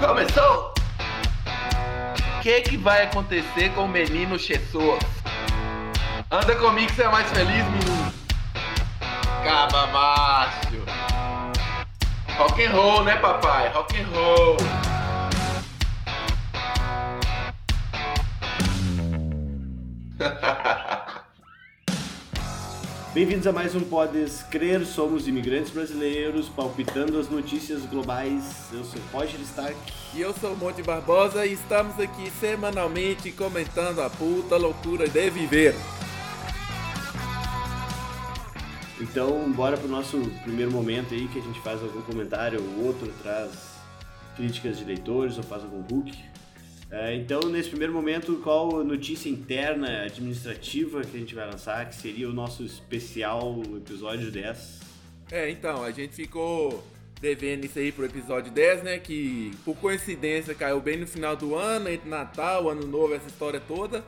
[0.00, 0.72] Começou!
[2.38, 4.98] O que, que vai acontecer com o menino Jesus?
[6.30, 8.12] Anda comigo que você é mais feliz, menino.
[9.44, 10.82] Caba macho.
[12.38, 13.68] Rock and roll, né, papai?
[13.68, 14.56] Rock and roll.
[23.12, 28.68] Bem-vindos a mais um Podes Crer, somos imigrantes brasileiros, palpitando as notícias globais.
[28.72, 29.76] Eu sou Roger Stark.
[30.14, 35.28] E eu sou o Monte Barbosa e estamos aqui semanalmente comentando a puta loucura de
[35.28, 35.74] viver.
[39.00, 43.12] Então, bora pro nosso primeiro momento aí, que a gente faz algum comentário, o outro
[43.24, 43.50] traz
[44.36, 46.29] críticas de leitores ou faz algum hook.
[46.90, 51.94] É, então, nesse primeiro momento, qual notícia interna administrativa que a gente vai lançar, que
[51.94, 54.80] seria o nosso especial episódio 10?
[55.30, 56.84] É, então, a gente ficou
[57.20, 58.98] devendo isso aí pro episódio 10, né?
[58.98, 63.60] Que por coincidência caiu bem no final do ano, entre Natal, Ano Novo, essa história
[63.60, 64.04] toda.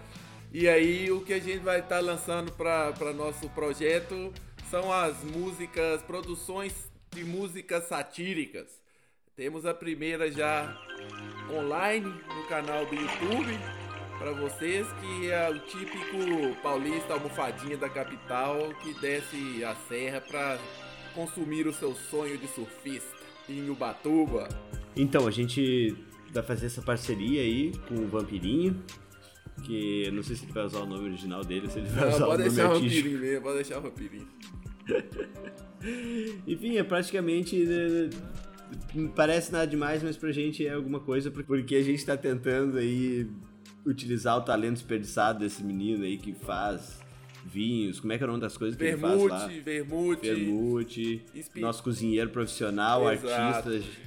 [0.53, 4.33] E aí o que a gente vai estar tá lançando para nosso projeto
[4.71, 8.82] são as músicas, produções de músicas satíricas.
[9.43, 10.81] Temos a primeira já
[11.51, 13.59] online no canal do YouTube
[14.17, 20.61] para vocês, que é o típico paulista almofadinha da capital que desce a serra para
[21.13, 23.17] consumir o seu sonho de surfista
[23.49, 24.49] em Ubatuba.
[24.95, 25.93] Então, a gente
[26.33, 28.81] vai fazer essa parceria aí com o Vampirinho,
[29.65, 32.15] que não sei se ele vai usar o nome original dele, se ele vai não,
[32.15, 34.29] usar o nome deixar o vampirinho mesmo, pode deixar o vampirinho.
[36.47, 37.57] Enfim, é praticamente.
[38.95, 42.79] Não parece nada demais, mas pra gente é alguma coisa, porque a gente tá tentando
[42.79, 43.27] aí
[43.85, 47.01] utilizar o talento desperdiçado desse menino aí que faz
[47.45, 48.01] vinhos.
[48.01, 49.47] Como é que é o nome das coisas que ele faz lá?
[49.47, 50.27] Vermute, vermute.
[50.29, 51.25] Vermute,
[51.57, 53.71] nosso cozinheiro profissional, Exato.
[53.71, 54.03] artista.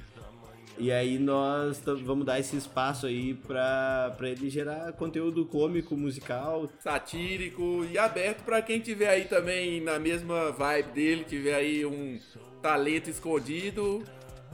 [0.78, 6.70] E aí nós vamos dar esse espaço aí pra, pra ele gerar conteúdo cômico, musical.
[6.80, 12.18] satírico e aberto pra quem tiver aí também na mesma vibe dele, tiver aí um
[12.60, 14.04] talento escondido,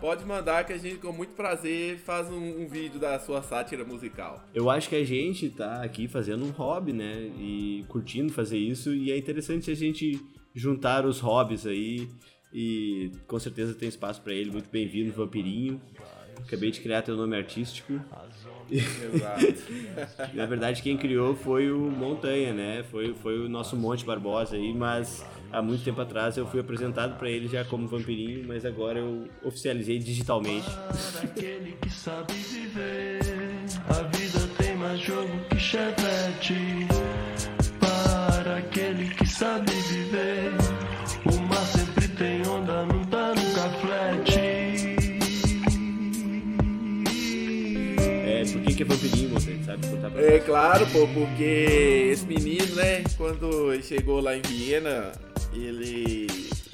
[0.02, 3.84] pode mandar que a gente com muito prazer faz um, um vídeo da sua sátira
[3.84, 4.42] musical.
[4.52, 7.30] Eu acho que a gente tá aqui fazendo um hobby, né?
[7.38, 8.92] E curtindo fazer isso.
[8.92, 10.20] E é interessante a gente
[10.52, 12.08] juntar os hobbies aí.
[12.52, 14.50] E com certeza tem espaço pra ele.
[14.50, 15.80] Muito bem-vindo, Vampirinho.
[16.44, 17.92] Acabei de criar teu nome artístico.
[18.68, 20.34] Exato.
[20.34, 22.82] Na verdade, quem criou foi o Montanha, né?
[22.90, 27.18] Foi, foi o nosso Monte Barbosa aí, mas há muito tempo atrás eu fui apresentado
[27.18, 30.68] pra ele já como Vampirinho, mas agora eu oficializei digitalmente.
[30.70, 33.20] Para aquele que sabe viver,
[33.88, 36.56] a vida tem mais jogo que chevette.
[37.78, 40.52] Para aquele que sabe viver,
[41.26, 44.40] o mar sempre tem onda, não tá nunca flete.
[48.24, 49.64] É, por que, que é Vampirinho, Montanha?
[49.64, 54.42] Sabe contar pra É claro, pô, porque esse menino, né, quando ele chegou lá em
[54.42, 55.12] Viena,
[55.54, 56.26] ele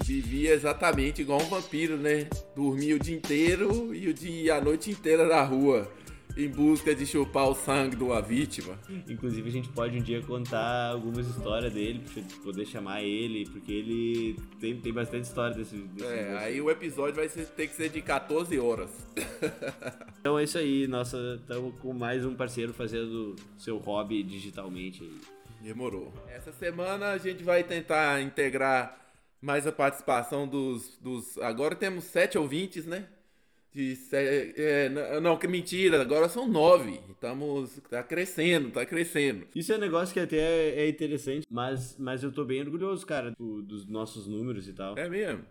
[0.04, 2.28] vivia exatamente igual um vampiro, né?
[2.56, 5.90] Dormia o dia inteiro e o dia a noite inteira na rua,
[6.36, 8.78] em busca de chupar o sangue de uma vítima.
[9.08, 13.72] Inclusive a gente pode um dia contar algumas histórias dele, pra poder chamar ele, porque
[13.72, 16.44] ele tem, tem bastante história desse, desse É, moço.
[16.44, 18.90] aí o episódio vai ser- ter que ser de 14 horas.
[20.20, 25.16] Então é isso aí, nossa, estamos com mais um parceiro fazendo seu hobby digitalmente aí.
[25.62, 26.12] Demorou.
[26.28, 28.96] Essa semana a gente vai tentar integrar
[29.40, 30.98] mais a participação dos.
[30.98, 31.36] dos...
[31.38, 33.06] Agora temos sete ouvintes, né?
[33.72, 34.88] De se- é,
[35.20, 37.00] não, que mentira, agora são nove.
[37.10, 37.78] Estamos.
[37.90, 39.46] Tá crescendo, tá crescendo.
[39.54, 43.32] Isso é um negócio que até é interessante, mas, mas eu tô bem orgulhoso, cara,
[43.38, 44.96] do- dos nossos números e tal.
[44.98, 45.44] É mesmo?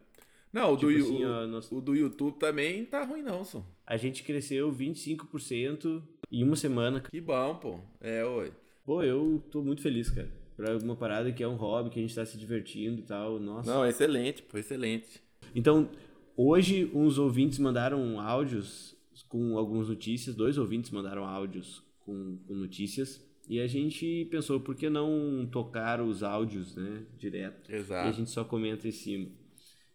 [0.51, 3.21] Não, o, do, Tipo Yu- assim, o- ó, nós- o do YouTube também tá ruim,
[3.21, 3.63] não, só.
[3.85, 6.01] A gente cresceu 25%
[6.31, 7.01] em uma semana.
[7.01, 7.79] Que bom, pô.
[8.01, 8.51] É, oi.
[8.87, 10.31] Pô, eu tô muito feliz, cara.
[10.55, 13.37] Pra alguma parada que é um hobby, que a gente tá se divertindo e tal,
[13.37, 13.69] nossa.
[13.69, 15.21] Não, excelente, pô, excelente.
[15.53, 15.89] Então,
[16.37, 18.95] hoje uns ouvintes mandaram áudios
[19.27, 24.73] com algumas notícias, dois ouvintes mandaram áudios com, com notícias, e a gente pensou, por
[24.73, 27.69] que não tocar os áudios, né, direto?
[27.69, 28.07] Exato.
[28.07, 29.27] E a gente só comenta em cima.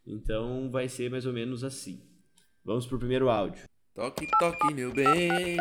[0.06, 1.98] Então, vai ser mais ou menos assim.
[2.62, 3.64] Vamos pro primeiro áudio.
[3.94, 5.56] Toque, toque, meu bem.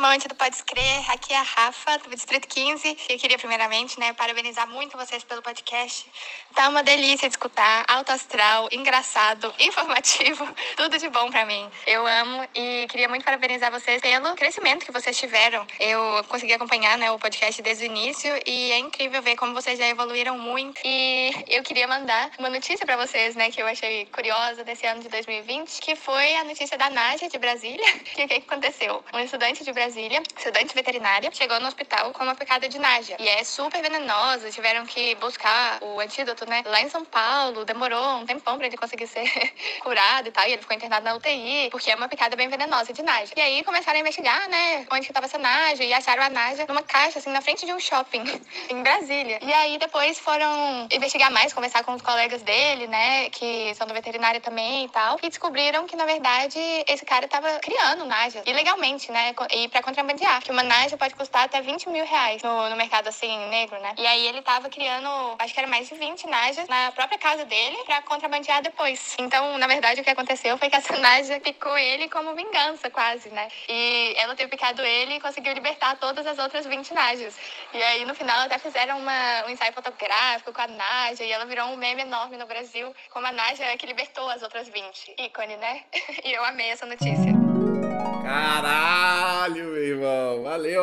[0.00, 2.96] E Monte do Pode Crer, aqui é a Rafa, do Distrito 15.
[3.10, 6.10] Eu queria primeiramente, né, parabenizar muito vocês pelo podcast.
[6.54, 11.68] Tá uma delícia de escutar, alto astral, engraçado, informativo, tudo de bom pra mim.
[11.86, 15.66] Eu amo e queria muito parabenizar vocês pelo crescimento que vocês tiveram.
[15.78, 19.78] Eu consegui acompanhar, né, o podcast desde o início e é incrível ver como vocês
[19.78, 20.80] já evoluíram muito.
[20.82, 25.02] E eu queria mandar uma notícia pra vocês, né, que eu achei curiosa desse ano
[25.02, 27.84] de 2020, que foi a notícia da Nádia de Brasília.
[28.10, 29.04] Que o que aconteceu?
[29.14, 33.16] Um estudante de Brasília, estudante veterinária, chegou no hospital com uma picada de Nádia.
[33.18, 36.62] E é super venenosa, tiveram que buscar o antídoto, né?
[36.66, 39.24] Lá em São Paulo, demorou um tempão pra ele conseguir ser
[39.82, 40.46] curado e tal.
[40.46, 43.34] E ele ficou internado na UTI, porque é uma picada bem venenosa de Nádia.
[43.36, 45.84] E aí começaram a investigar, né, onde que tava essa Nádia.
[45.84, 48.24] E acharam a Nádia numa caixa, assim, na frente de um shopping,
[48.70, 49.38] em Brasília.
[49.42, 53.94] E aí depois foram investigar mais, conversar com os colegas dele, né, que são do
[53.94, 55.18] veterinário também e tal.
[55.22, 60.42] E descobriram que, na verdade, esse cara tava criando Nádia, ilegalmente, né, e pra contrabandear.
[60.42, 63.94] Que uma Nádia pode custar até 20 mil reais no, no mercado, assim, negro, né.
[63.98, 67.44] E aí ele tava criando, acho que era mais de 20 Nádias na própria casa
[67.44, 69.16] dele pra contrabandear depois.
[69.18, 73.28] Então, na verdade, o que aconteceu foi que essa Nádia picou ele como vingança, quase,
[73.30, 73.48] né.
[73.68, 77.36] E ela ter picado ele e conseguiu libertar todas as outras 20 Nádias.
[77.72, 81.44] E aí, no final, até fizeram uma, um ensaio fotográfico com a Nádia e ela
[81.44, 85.14] virou um meme enorme no Brasil, como a Nádia que libertou as outras 20.
[85.18, 85.84] Ícone, né?
[86.24, 87.79] E eu amei essa notícia.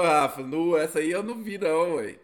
[0.08, 0.44] Rafa.
[0.82, 2.20] Essa aí eu não vi, não, ué.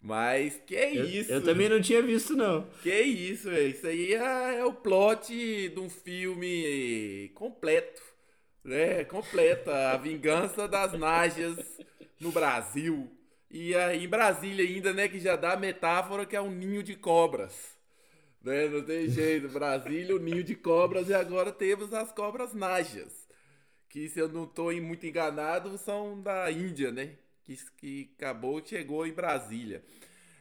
[0.00, 1.32] Mas que Eu, isso?
[1.32, 2.68] eu também não tinha visto, não.
[2.82, 3.68] Que isso, velho.
[3.70, 5.32] Isso aí é, é o plot
[5.68, 8.02] de um filme completo.
[8.64, 9.04] Né?
[9.04, 9.92] Completa.
[9.92, 11.56] A vingança das Nádias
[12.20, 13.10] no Brasil.
[13.50, 15.08] E aí em Brasília ainda, né?
[15.08, 17.76] Que já dá a metáfora que é um ninho de cobras.
[18.42, 18.68] Né?
[18.68, 19.48] Não tem jeito.
[19.48, 21.08] Brasília, o ninho de cobras.
[21.08, 23.28] E agora temos as cobras Nádias.
[23.88, 27.18] Que, se eu não estou muito enganado, são da Índia, né?
[27.44, 29.82] Que, que acabou, chegou em Brasília.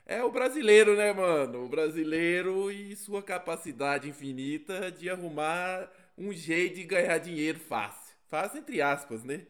[0.05, 1.63] É o brasileiro, né, mano?
[1.63, 8.15] O brasileiro e sua capacidade infinita de arrumar um jeito de ganhar dinheiro fácil.
[8.27, 9.45] Fácil entre aspas, né?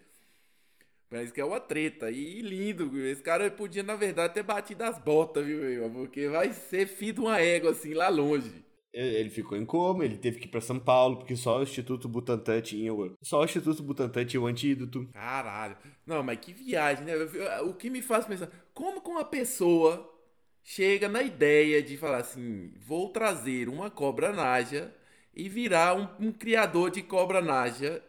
[1.10, 2.10] Mas que é uma treta.
[2.10, 5.90] E lindo, esse cara podia, na verdade, ter batido as botas, viu, meu?
[5.90, 8.64] Porque vai ser filho de uma égua, assim, lá longe.
[8.94, 12.10] Ele ficou em coma, ele teve que ir pra São Paulo, porque só o Instituto
[12.10, 13.16] Butantan tinha o...
[13.22, 15.08] Só o Instituto Butantan tinha o antídoto.
[15.14, 15.78] Caralho.
[16.06, 17.14] Não, mas que viagem, né?
[17.62, 20.10] O que me faz pensar, como que uma pessoa
[20.64, 24.94] chega na ideia de falar assim, vou trazer uma cobra naja
[25.34, 28.04] e virar um, um criador de cobra naja.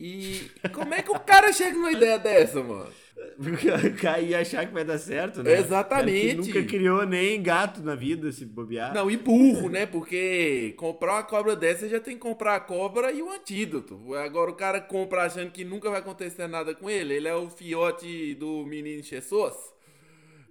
[0.00, 2.90] E como é que o cara chega numa ideia dessa, mano?
[4.00, 5.58] Cair e achar que vai dar certo, né?
[5.58, 6.36] Exatamente.
[6.36, 8.94] Nunca criou nem gato na vida, se bobear.
[8.94, 9.84] Não, e burro, né?
[9.84, 14.14] Porque comprar uma cobra dessa já tem que comprar a cobra e o antídoto.
[14.14, 17.12] Agora o cara compra achando que nunca vai acontecer nada com ele.
[17.12, 19.54] Ele é o fiote do menino Jesus.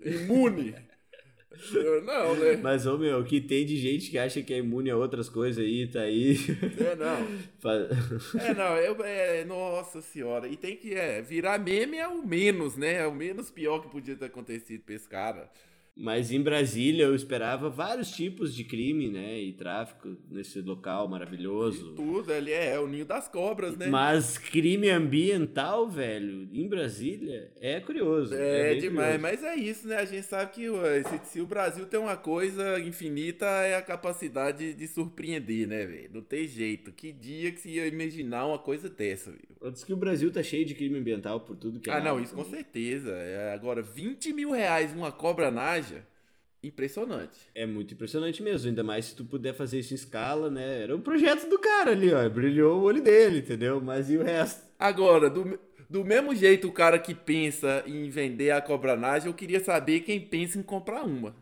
[0.06, 0.76] Imune.
[2.06, 2.58] Não, né?
[2.62, 5.28] Mas, ô meu, o que tem de gente que acha que é imune a outras
[5.28, 6.38] coisas aí, tá aí.
[6.80, 7.50] É, não.
[8.40, 10.48] É, não, eu, é, nossa senhora.
[10.48, 13.02] E tem que é, virar meme é o menos, né?
[13.02, 15.50] É o menos pior que podia ter acontecido pra esse cara.
[16.02, 19.38] Mas em Brasília eu esperava vários tipos de crime, né?
[19.38, 21.94] E tráfico nesse local maravilhoso.
[21.94, 23.88] Tudo, ele é, é o ninho das cobras, né?
[23.88, 28.34] Mas crime ambiental, velho, em Brasília é curioso.
[28.34, 29.22] É, bem demais, curioso.
[29.22, 29.98] mas é isso, né?
[29.98, 33.82] A gente sabe que ué, se, se o Brasil tem uma coisa infinita é a
[33.82, 36.10] capacidade de surpreender, né, velho?
[36.14, 36.94] Não tem jeito.
[36.94, 39.72] Que dia que se ia imaginar uma coisa dessa, velho?
[39.74, 42.20] Diz que o Brasil tá cheio de crime ambiental por tudo que é Ah, não,
[42.22, 42.62] isso com também.
[42.62, 43.12] certeza.
[43.12, 45.89] É, agora, 20 mil reais uma cobra naja,
[46.64, 47.38] impressionante.
[47.56, 50.84] É muito impressionante mesmo, ainda mais se tu puder fazer isso em escala, né?
[50.84, 52.28] Era o projeto do cara ali, ó.
[52.30, 53.80] Brilhou o olho dele, entendeu?
[53.82, 54.62] Mas e o resto?
[54.78, 55.60] Agora, do,
[55.90, 60.02] do mesmo jeito o cara que pensa em vender a cobra naja, eu queria saber
[60.02, 61.36] quem pensa em comprar uma.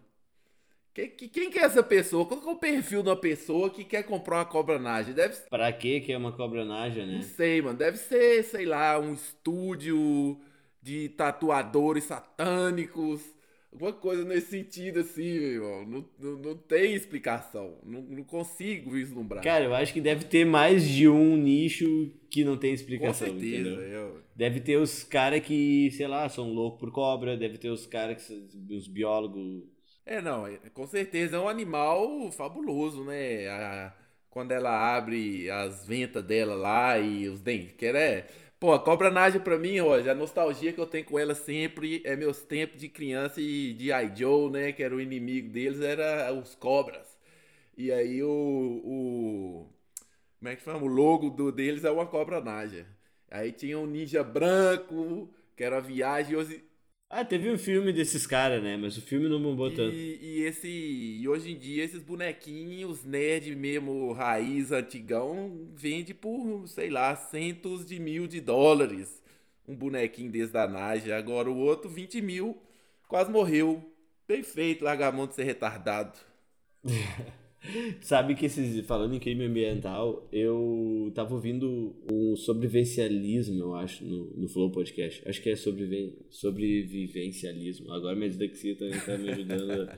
[0.93, 2.25] Que- que- Quem que é essa pessoa?
[2.25, 5.13] Qual que é o perfil de uma pessoa que quer comprar uma cobra naja?
[5.13, 7.15] Deve Pra quê que é uma cobra naja, né?
[7.17, 7.77] Não sei, mano.
[7.77, 10.39] Deve ser, sei lá, um estúdio
[10.81, 13.21] de tatuadores satânicos.
[13.71, 15.85] Alguma coisa nesse sentido, assim, meu irmão.
[15.85, 17.77] Não, não, não tem explicação.
[17.83, 19.43] Não, não consigo vislumbrar.
[19.43, 21.85] Cara, eu acho que deve ter mais de um nicho
[22.29, 23.69] que não tem Com explicação, certeza.
[23.69, 23.81] entendeu?
[23.81, 24.21] Eu...
[24.35, 28.25] Deve ter os caras que, sei lá, são loucos por cobra, deve ter os caras
[28.25, 29.63] que os biólogos.
[30.05, 33.47] É, não, é- com certeza é um animal fabuloso, né?
[33.47, 33.93] A-
[34.29, 37.73] quando ela abre as ventas dela lá e os dentes.
[37.73, 38.27] Que é,
[38.59, 42.15] pô, cobra naja pra mim, ó, a nostalgia que eu tenho com ela sempre é
[42.15, 44.11] meus tempos de criança e de I.
[44.15, 44.71] Joe, né?
[44.71, 47.17] Que era o inimigo deles, era os cobras.
[47.77, 48.29] E aí o.
[48.85, 49.67] o
[50.39, 50.83] como é que chama?
[50.83, 52.85] O logo do, deles é uma cobra naja.
[53.29, 56.35] Aí tinha um ninja branco que era a viagem.
[57.09, 58.75] Ah, teve um filme desses caras, né?
[58.75, 59.95] Mas o filme não bombou tanto.
[59.95, 60.67] e, e esse.
[60.67, 67.85] E hoje em dia, esses bonequinhos, nerd mesmo, raiz, antigão, vende por, sei lá, centos
[67.85, 69.21] de mil de dólares.
[69.65, 71.17] Um bonequinho desse da Naja.
[71.17, 72.57] Agora o outro, 20 mil,
[73.07, 73.89] quase morreu.
[74.27, 76.19] Bem feito, largar a mão de ser retardado.
[78.01, 84.25] Sabe que esses, falando em crime ambiental, eu tava ouvindo um sobrevivencialismo, eu acho, no,
[84.35, 85.21] no Flow Podcast.
[85.27, 87.91] Acho que é sobreviven, sobrevivencialismo.
[87.91, 89.89] Agora minha dislexia também tá me ajudando.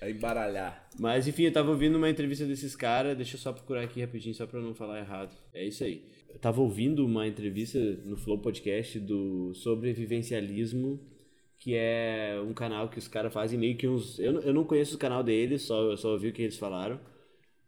[0.00, 0.88] É embaralhar.
[0.98, 4.34] Mas enfim, eu tava ouvindo uma entrevista desses caras, deixa eu só procurar aqui rapidinho,
[4.34, 5.36] só pra não falar errado.
[5.52, 6.02] É isso aí.
[6.28, 11.00] Eu tava ouvindo uma entrevista no Flow Podcast do sobrevivencialismo,
[11.58, 14.18] que é um canal que os caras fazem meio que uns.
[14.18, 16.58] Eu, não- eu não conheço o canal deles, só, eu só ouvi o que eles
[16.58, 17.00] falaram.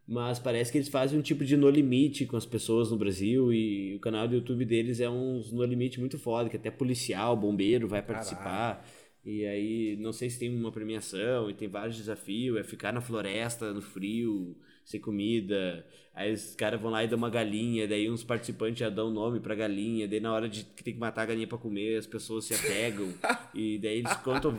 [0.07, 3.53] Mas parece que eles fazem um tipo de no limite com as pessoas no Brasil
[3.53, 7.37] e o canal do YouTube deles é uns no limite muito foda, que até policial,
[7.37, 8.85] bombeiro vai participar.
[9.23, 13.01] E aí, não sei se tem uma premiação e tem vários desafios, é ficar na
[13.01, 15.85] floresta, no frio, sem comida.
[16.13, 19.39] Aí os caras vão lá e dão uma galinha, daí uns participantes já dão nome
[19.39, 22.05] pra galinha, daí na hora de que tem que matar a galinha pra comer, as
[22.05, 23.07] pessoas se apegam.
[23.55, 24.57] e daí eles contam,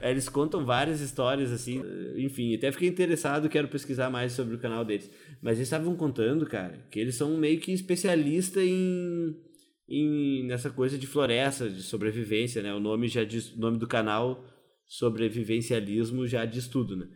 [0.00, 1.82] eles contam várias histórias assim.
[2.16, 5.10] Enfim, até fiquei interessado, quero pesquisar mais sobre o canal deles.
[5.42, 9.36] Mas eles estavam contando, cara, que eles são meio que especialistas em
[9.88, 12.72] em, nessa coisa de floresta, de sobrevivência, né?
[12.74, 14.44] O nome já diz, o nome do canal
[14.86, 17.08] sobrevivencialismo já diz tudo, né?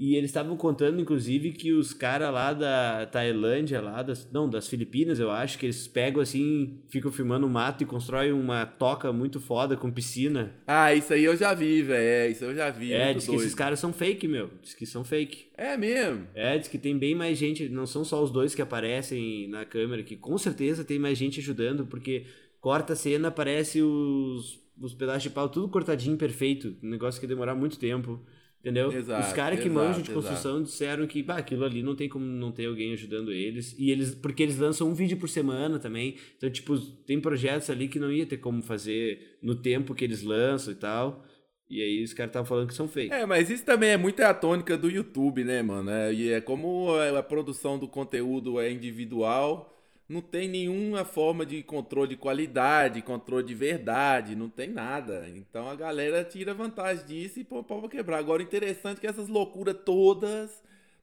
[0.00, 4.66] E eles estavam contando, inclusive, que os caras lá da Tailândia, lá das, não, das
[4.66, 9.12] Filipinas, eu acho, que eles pegam assim, ficam filmando o mato e constroem uma toca
[9.12, 10.54] muito foda com piscina.
[10.66, 12.02] Ah, isso aí eu já vi, velho.
[12.02, 12.94] É, isso eu já vi.
[12.94, 13.42] é, diz que doido.
[13.42, 14.50] esses caras são fake, meu.
[14.62, 15.48] Diz que são fake.
[15.54, 16.26] É mesmo.
[16.34, 19.66] É, diz que tem bem mais gente, não são só os dois que aparecem na
[19.66, 22.24] câmera, que com certeza tem mais gente ajudando, porque
[22.58, 26.74] corta a cena, aparece os, os pedaços de pau tudo cortadinho, perfeito.
[26.82, 28.18] Um negócio que ia demorar muito tempo.
[28.60, 28.92] Entendeu?
[28.92, 32.10] Exato, os caras que exato, manjam de construção disseram que bah, aquilo ali não tem
[32.10, 33.74] como não ter alguém ajudando eles.
[33.78, 36.16] E eles, porque eles lançam um vídeo por semana também.
[36.36, 40.22] Então, tipo, tem projetos ali que não ia ter como fazer no tempo que eles
[40.22, 41.24] lançam e tal.
[41.70, 43.14] E aí os caras estavam falando que são fake.
[43.14, 45.88] É, mas isso também é muito a tônica do YouTube, né, mano?
[45.88, 49.69] É, e é como a produção do conteúdo é individual,
[50.10, 55.30] não tem nenhuma forma de controle de qualidade, controle de verdade, não tem nada.
[55.36, 58.18] Então a galera tira vantagem disso e põe pau quebrar.
[58.18, 60.50] Agora, interessante é que essas loucuras todas,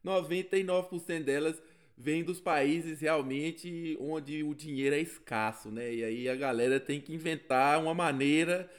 [0.06, 1.56] 99% delas,
[1.98, 5.94] vêm dos países realmente onde o dinheiro é escasso, né?
[5.94, 8.70] E aí a galera tem que inventar uma maneira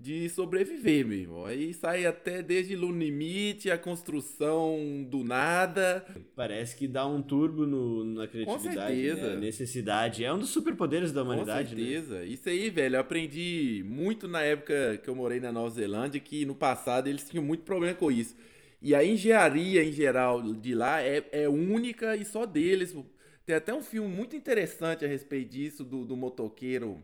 [0.00, 1.44] de sobreviver, meu irmão.
[1.44, 6.04] Aí sai até desde no limite, a construção do nada.
[6.34, 9.28] Parece que dá um turbo no, na criatividade, certeza.
[9.28, 9.32] né?
[9.34, 10.24] A necessidade.
[10.24, 11.86] É um dos superpoderes da humanidade, Com né?
[11.86, 12.24] certeza.
[12.24, 16.46] Isso aí, velho, eu aprendi muito na época que eu morei na Nova Zelândia, que
[16.46, 18.34] no passado eles tinham muito problema com isso.
[18.80, 22.96] E a engenharia em geral de lá é, é única e só deles.
[23.44, 27.02] Tem até um filme muito interessante a respeito disso, do, do motoqueiro.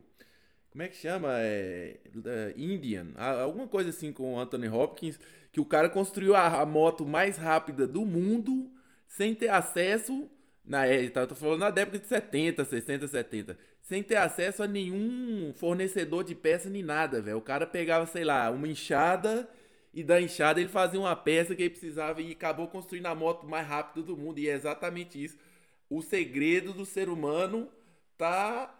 [0.76, 1.28] Como é que chama?
[1.40, 3.06] É, é, Indian.
[3.16, 5.18] Ah, Alguma coisa assim com o Anthony Hopkins.
[5.50, 8.71] Que o cara construiu a, a moto mais rápida do mundo
[9.09, 10.28] sem ter acesso.
[10.62, 13.59] Na, é, tá, eu tô falando na década de 70, 60, 70.
[13.80, 17.38] Sem ter acesso a nenhum fornecedor de peça nem nada, velho.
[17.38, 19.49] O cara pegava, sei lá, uma enxada
[19.95, 23.47] e da enxada ele fazia uma peça que ele precisava e acabou construindo a moto
[23.47, 24.38] mais rápida do mundo.
[24.38, 25.38] E é exatamente isso.
[25.88, 27.66] O segredo do ser humano
[28.18, 28.75] tá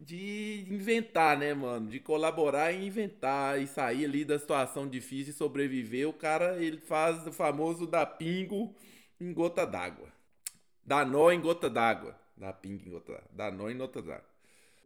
[0.00, 1.88] de inventar, né, mano?
[1.88, 6.08] De colaborar e inventar e sair ali da situação difícil e sobreviver.
[6.08, 8.74] O cara, ele faz o famoso da pingo
[9.20, 10.08] em gota d'água.
[10.84, 12.18] Dá nó em gota d'água.
[12.36, 13.28] Dá pingo em gota d'água.
[13.36, 14.24] Dá nó em gota d'água.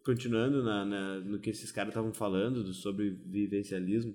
[0.04, 4.14] Continuando na, na- no que esses caras estavam falando do sobrevivencialismo,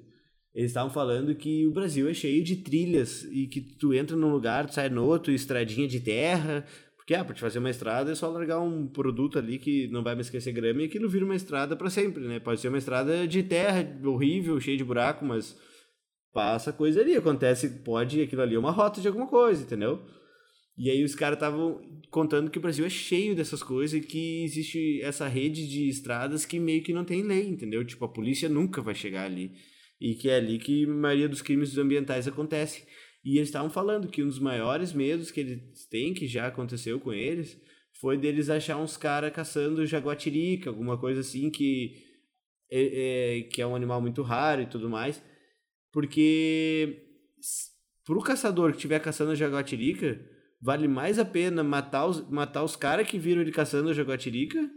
[0.53, 4.31] eles estavam falando que o Brasil é cheio de trilhas e que tu entra num
[4.31, 6.65] lugar, tu sai no outro, estradinha de terra.
[7.09, 10.03] Porque, ah, pra te fazer uma estrada é só largar um produto ali que não
[10.03, 12.39] vai mais esquecer grama e aquilo vira uma estrada pra sempre, né?
[12.39, 15.57] Pode ser uma estrada de terra, horrível, cheia de buraco, mas
[16.31, 20.05] passa coisa ali, acontece, pode, aquilo ali é uma rota de alguma coisa, entendeu?
[20.77, 24.43] E aí os caras estavam contando que o Brasil é cheio dessas coisas e que
[24.43, 27.83] existe essa rede de estradas que meio que não tem lei, entendeu?
[27.83, 29.53] Tipo, a polícia nunca vai chegar ali.
[29.99, 32.83] E que é ali que a maioria dos crimes ambientais acontece.
[33.23, 36.99] E eles estavam falando que um dos maiores medos que eles têm, que já aconteceu
[36.99, 37.59] com eles,
[37.99, 42.01] foi deles achar uns caras caçando jaguatirica, alguma coisa assim que
[42.71, 45.21] é, é- que é um animal muito raro e tudo mais.
[45.91, 47.03] Porque
[48.05, 50.19] pro caçador que estiver caçando jaguatirica,
[50.61, 54.69] vale mais a pena matar os, matar os caras que viram ele caçando jaguatirica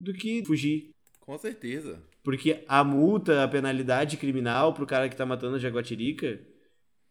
[0.00, 0.90] do que fugir.
[1.20, 2.02] Com certeza.
[2.22, 6.40] Porque a multa, a penalidade criminal pro cara que tá matando a jaguatirica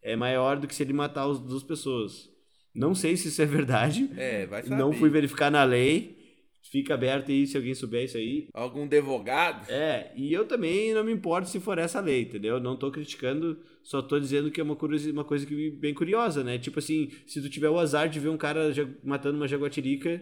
[0.02, 2.30] é maior do que se ele matar as duas pessoas.
[2.74, 4.10] Não sei se isso é verdade.
[4.16, 4.76] É, vai saber.
[4.76, 6.16] Não fui verificar na lei.
[6.70, 8.50] Fica aberto aí se alguém souber isso aí.
[8.54, 9.70] Algum advogado?
[9.72, 12.60] É, e eu também não me importo se for essa lei, entendeu?
[12.60, 16.44] Não tô criticando, só tô dizendo que é uma, curiosi- uma coisa que bem curiosa,
[16.44, 16.58] né?
[16.60, 18.70] Tipo assim, se tu tiver o azar de ver um cara
[19.02, 20.22] matando uma jaguatirica,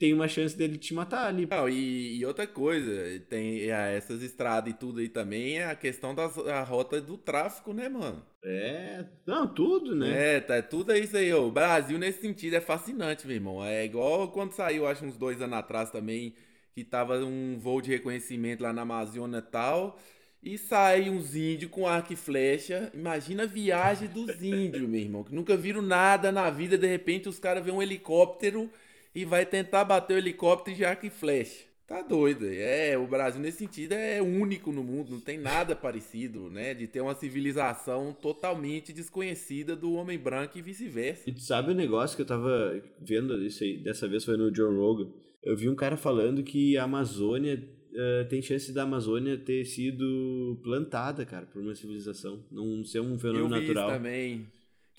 [0.00, 1.46] tem uma chance dele te matar ali.
[1.46, 6.14] Não, e, e outra coisa, tem essas estradas e tudo aí também, é a questão
[6.14, 8.24] das, da rota do tráfico, né, mano?
[8.42, 10.36] É, não, tudo, né?
[10.36, 11.46] É, tá tudo é isso aí, ó.
[11.46, 13.62] O Brasil nesse sentido é fascinante, meu irmão.
[13.62, 16.34] É igual quando saiu, acho uns dois anos atrás também,
[16.74, 19.98] que tava um voo de reconhecimento lá na Amazônia e tal,
[20.42, 22.90] e sai uns índios com arco e flecha.
[22.94, 27.28] Imagina a viagem dos índios, meu irmão, que nunca viram nada na vida, de repente
[27.28, 28.70] os caras vêem um helicóptero
[29.14, 31.70] e vai tentar bater o helicóptero de arco e flecha.
[31.86, 32.46] Tá doido.
[32.46, 36.72] É, o Brasil nesse sentido é único no mundo, não tem nada parecido, né?
[36.72, 41.28] De ter uma civilização totalmente desconhecida do homem branco e vice-versa.
[41.28, 44.52] E tu sabe o negócio que eu tava vendo isso aí, dessa vez foi no
[44.52, 45.10] John Rogan.
[45.42, 47.60] Eu vi um cara falando que a Amazônia
[47.92, 53.14] eh, tem chance da Amazônia ter sido plantada, cara, por uma civilização, não ser um
[53.14, 53.90] Eu fenômeno vi isso natural.
[53.90, 54.46] também.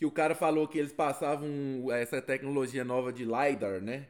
[0.02, 1.48] Que o cara falou que eles passavam
[1.92, 4.08] essa tecnologia nova de LiDAR, né?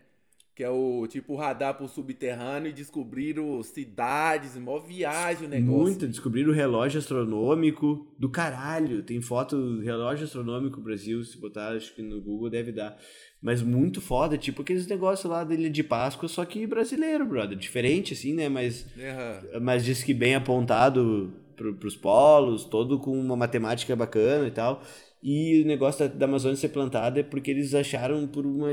[0.55, 5.81] Que é o tipo radar pro subterrâneo e descobriram cidades, mó viagem o negócio.
[5.81, 9.03] Muito, descobriram o relógio astronômico do caralho.
[9.03, 12.97] Tem foto do relógio astronômico Brasil, se botar acho que no Google deve dar.
[13.41, 17.57] Mas muito foda, tipo aqueles negócios lá da Ilha de Páscoa, só que brasileiro, brother.
[17.57, 18.47] Diferente assim, né?
[18.47, 19.59] Mas Aham.
[19.59, 24.81] mas diz que bem apontado pro, pros polos, todo com uma matemática bacana e tal.
[25.23, 28.69] E o negócio da, da Amazônia ser plantada é porque eles acharam por uma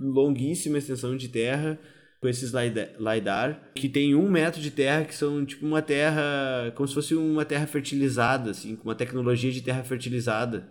[0.00, 1.78] longuíssima extensão de terra
[2.20, 6.86] com esses LiDAR, que tem um metro de terra, que são tipo uma terra, como
[6.86, 10.68] se fosse uma terra fertilizada, assim, com uma tecnologia de terra fertilizada,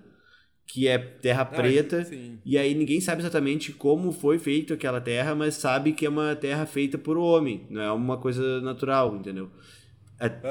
[0.65, 2.05] que é terra Ah, preta.
[2.05, 2.39] sim.
[2.45, 6.33] E aí ninguém sabe exatamente como foi feito aquela terra, mas sabe que é uma
[6.37, 9.51] terra feita por homem, não é uma coisa natural, entendeu?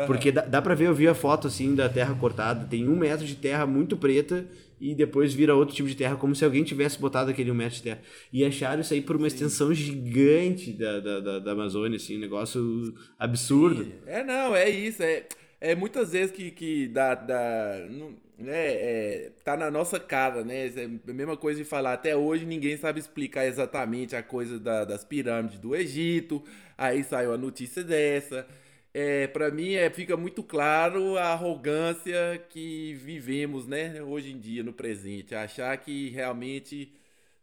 [0.06, 2.96] Porque dá, dá pra ver, eu vi a foto assim da terra cortada, tem um
[2.96, 4.44] metro de terra muito preta
[4.80, 7.76] e depois vira outro tipo de terra, como se alguém tivesse botado aquele um metro
[7.76, 8.00] de terra.
[8.32, 12.20] E acharam isso aí por uma extensão gigante da, da, da, da Amazônia, assim, um
[12.20, 13.86] negócio absurdo.
[14.06, 15.02] É, não, é isso.
[15.02, 15.24] É,
[15.60, 20.68] é muitas vezes que, que dá, dá, não- né, é, tá na nossa cara, né?
[20.68, 21.92] É a mesma coisa de falar.
[21.92, 26.42] Até hoje ninguém sabe explicar exatamente a coisa da- das pirâmides do Egito.
[26.78, 28.46] Aí saiu a notícia dessa.
[28.92, 34.02] É, para mim é, fica muito claro a arrogância que vivemos, né?
[34.02, 35.34] Hoje em dia, no presente.
[35.34, 36.92] Achar que realmente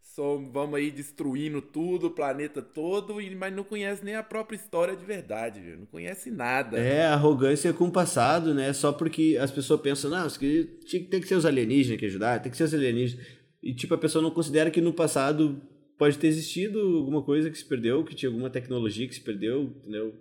[0.02, 4.96] só vamos aí destruindo tudo, o planeta todo, mas não conhece nem a própria história
[4.96, 5.78] de verdade, viu?
[5.78, 6.76] Não conhece nada.
[6.76, 8.72] É, arrogância com o passado, né?
[8.72, 12.58] Só porque as pessoas pensam, não, tem que ser os alienígenas que ajudar, tem que
[12.58, 13.24] ser os alienígenas.
[13.62, 15.62] E tipo, a pessoa não considera que no passado
[15.96, 19.72] pode ter existido alguma coisa que se perdeu, que tinha alguma tecnologia que se perdeu,
[19.82, 20.14] entendeu?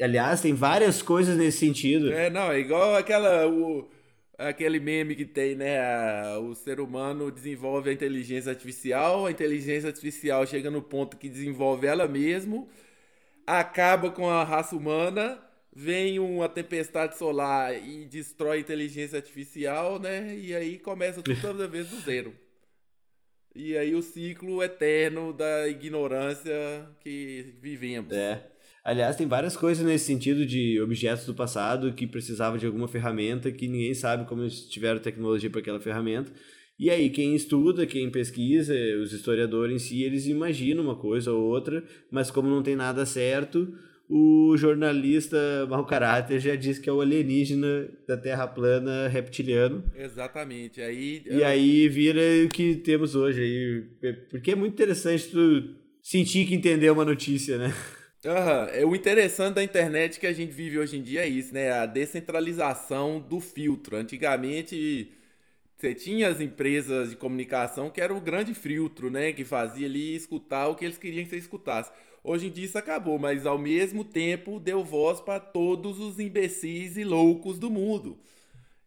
[0.00, 2.12] Aliás, tem várias coisas nesse sentido.
[2.12, 3.46] É, não, é igual aquela.
[3.48, 3.88] O,
[4.36, 5.80] aquele meme que tem, né?
[5.80, 11.28] a- o ser humano desenvolve a inteligência artificial, a inteligência artificial chega no ponto que
[11.28, 12.68] desenvolve ela mesmo,
[13.46, 15.40] acaba com a raça humana,
[15.74, 20.36] vem uma tempestade solar e destrói a inteligência artificial, né?
[20.36, 22.32] E aí começa tudo toda vez do zero.
[23.54, 26.52] E aí o ciclo eterno da ignorância
[27.00, 28.12] que vivemos.
[28.12, 28.40] É.
[28.88, 33.52] Aliás, tem várias coisas nesse sentido de objetos do passado que precisavam de alguma ferramenta
[33.52, 36.32] que ninguém sabe como eles tiveram tecnologia para aquela ferramenta.
[36.78, 38.72] E aí, quem estuda, quem pesquisa,
[39.02, 43.04] os historiadores em si, eles imaginam uma coisa ou outra, mas como não tem nada
[43.04, 43.70] certo,
[44.08, 45.36] o jornalista
[45.68, 49.84] mau caráter já diz que é o alienígena da Terra plana reptiliano.
[49.94, 50.80] Exatamente.
[50.80, 53.42] Aí, E aí vira o que temos hoje
[54.02, 54.14] aí.
[54.30, 57.74] Porque é muito interessante tu sentir que entendeu uma notícia, né?
[58.24, 61.54] Aham, é o interessante da internet que a gente vive hoje em dia é isso,
[61.54, 61.70] né?
[61.70, 63.96] A descentralização do filtro.
[63.96, 65.12] Antigamente
[65.76, 69.32] você tinha as empresas de comunicação que era o grande filtro, né?
[69.32, 71.92] Que fazia ali escutar o que eles queriam que você escutasse.
[72.24, 76.96] Hoje em dia isso acabou, mas ao mesmo tempo deu voz para todos os imbecis
[76.96, 78.18] e loucos do mundo.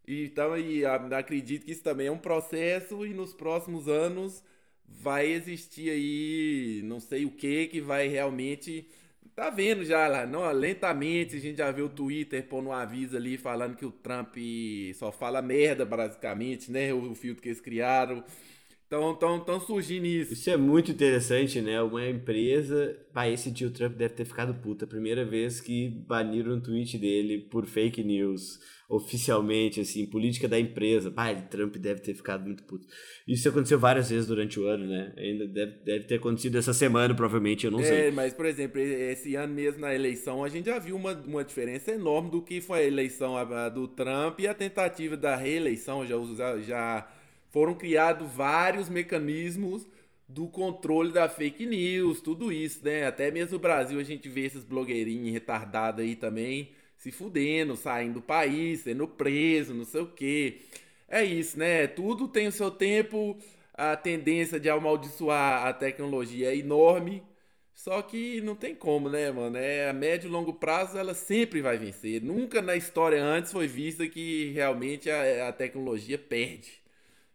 [0.07, 4.43] Então, e, acredito que isso também é um processo e nos próximos anos
[4.87, 8.87] vai existir aí não sei o que que vai realmente
[9.35, 13.15] tá vendo já lá, não, lentamente a gente já vê o Twitter pondo um aviso
[13.17, 14.35] ali falando que o Trump
[14.95, 16.93] só fala merda basicamente, né?
[16.93, 18.23] O, o filtro que eles criaram
[18.91, 20.33] Estão tão, tão surgindo isso.
[20.33, 21.81] Isso é muito interessante, né?
[21.81, 22.93] Uma empresa.
[23.13, 24.85] Pá, esse tio Trump deve ter ficado puta.
[24.85, 31.13] Primeira vez que baniram um tweet dele por fake news, oficialmente, assim, política da empresa.
[31.29, 32.85] Ele, Trump deve ter ficado muito puto.
[33.25, 35.13] Isso aconteceu várias vezes durante o ano, né?
[35.17, 38.11] Ainda deve, deve ter acontecido essa semana, provavelmente, eu não É, sei.
[38.11, 41.93] mas, por exemplo, esse ano mesmo na eleição, a gente já viu uma, uma diferença
[41.93, 43.35] enorme do que foi a eleição
[43.73, 46.05] do Trump e a tentativa da reeleição.
[46.05, 47.07] Já, já
[47.51, 49.87] foram criados vários mecanismos
[50.27, 53.05] do controle da fake news, tudo isso, né?
[53.05, 58.15] Até mesmo no Brasil a gente vê esses blogueirinhos retardados aí também se fudendo, saindo
[58.15, 60.61] do país, sendo preso, não sei o quê.
[61.09, 61.87] É isso, né?
[61.87, 63.37] Tudo tem o seu tempo,
[63.73, 67.23] a tendência de amaldiçoar a tecnologia é enorme.
[67.73, 69.57] Só que não tem como, né, mano?
[69.57, 72.21] É, a médio e longo prazo ela sempre vai vencer.
[72.21, 76.80] Nunca na história antes foi vista que realmente a, a tecnologia perde.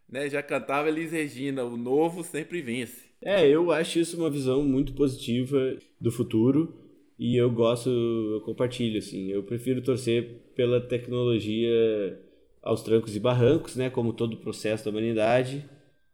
[0.09, 0.29] Né?
[0.29, 3.07] Já cantava Elis Regina, o novo sempre vence.
[3.23, 6.87] É, eu acho isso uma visão muito positiva do futuro
[7.19, 9.31] e eu gosto, eu compartilho, assim.
[9.31, 12.21] Eu prefiro torcer pela tecnologia
[12.63, 13.89] aos trancos e barrancos, né?
[13.89, 15.65] Como todo o processo da humanidade.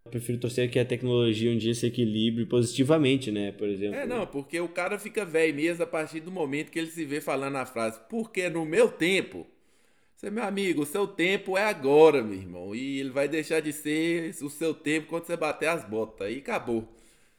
[0.05, 3.53] Eu prefiro torcer que a tecnologia um dia se equilibre positivamente, né?
[3.53, 3.97] Por exemplo.
[3.97, 7.05] É, não, porque o cara fica velho mesmo a partir do momento que ele se
[7.05, 9.47] vê falando a frase, porque no meu tempo.
[10.23, 12.73] Você, meu amigo, o seu tempo é agora, meu irmão.
[12.73, 16.29] E ele vai deixar de ser o seu tempo quando você bater as botas.
[16.29, 16.87] Aí acabou.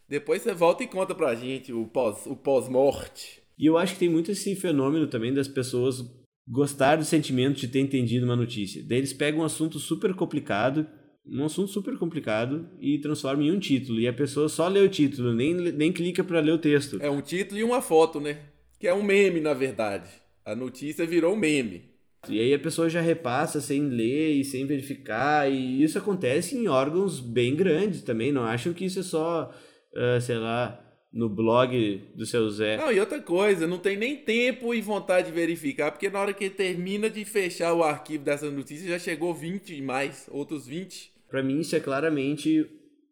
[0.10, 3.42] Depois você volta e conta pra gente o pós- o pós-morte.
[3.58, 6.04] E eu acho que tem muito esse fenômeno também das pessoas
[6.46, 8.84] gostar do sentimento de ter entendido uma notícia.
[8.84, 10.86] Daí eles pegam um assunto super complicado,
[11.26, 13.98] um assunto super complicado, e transformam em um título.
[14.02, 16.98] E a pessoa só lê o título, nem, nem clica pra ler o texto.
[17.02, 18.42] É um título e uma foto, né?
[18.78, 20.10] Que é um meme, na verdade.
[20.44, 21.93] A notícia virou um meme.
[22.30, 26.68] E aí a pessoa já repassa sem ler e sem verificar, e isso acontece em
[26.68, 28.32] órgãos bem grandes também.
[28.32, 29.54] Não acham que isso é só,
[29.96, 30.80] ah, sei lá,
[31.12, 32.78] no blog do seu Zé.
[32.78, 36.34] Não, e outra coisa, não tem nem tempo e vontade de verificar, porque na hora
[36.34, 41.12] que termina de fechar o arquivo dessa notícia, já chegou 20 e mais, outros 20.
[41.30, 42.66] Pra mim isso é claramente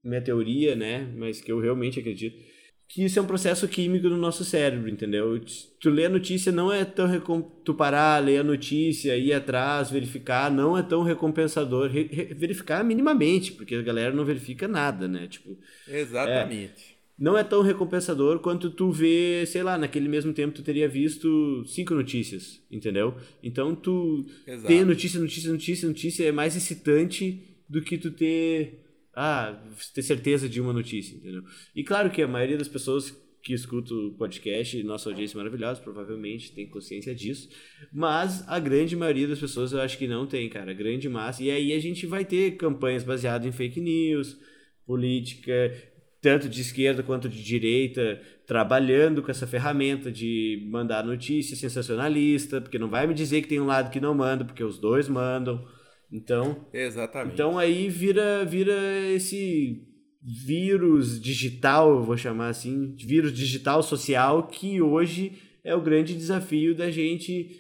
[0.04, 1.08] minha teoria, né?
[1.16, 2.42] Mas que eu realmente acredito.
[2.94, 5.40] Que isso é um processo químico no nosso cérebro, entendeu?
[5.80, 7.42] Tu lê a notícia não é tão recom...
[7.42, 11.90] tu parar, ler a notícia, ir atrás, verificar, não é tão recompensador.
[11.90, 15.26] Re- re- verificar minimamente, porque a galera não verifica nada, né?
[15.28, 16.98] Tipo, Exatamente.
[17.18, 21.64] não é tão recompensador quanto tu vê, sei lá, naquele mesmo tempo tu teria visto
[21.66, 23.16] cinco notícias, entendeu?
[23.42, 24.68] Então tu Exato.
[24.68, 28.80] ter notícia, notícia, notícia, notícia é mais excitante do que tu ter
[29.14, 29.62] ah,
[29.94, 31.44] ter certeza de uma notícia, entendeu?
[31.76, 33.12] E claro que a maioria das pessoas
[33.44, 37.50] que escutam o podcast, nossa audiência é maravilhosa, provavelmente tem consciência disso,
[37.92, 41.44] mas a grande maioria das pessoas eu acho que não tem, cara, a grande massa.
[41.44, 44.38] E aí a gente vai ter campanhas baseadas em fake news,
[44.86, 45.74] política,
[46.22, 52.78] tanto de esquerda quanto de direita, trabalhando com essa ferramenta de mandar notícia sensacionalista, porque
[52.78, 55.66] não vai me dizer que tem um lado que não manda, porque os dois mandam.
[56.12, 57.34] Então, Exatamente.
[57.34, 58.74] então aí vira vira
[59.10, 59.88] esse
[60.22, 66.76] vírus digital, eu vou chamar assim, vírus digital social que hoje é o grande desafio
[66.76, 67.60] da gente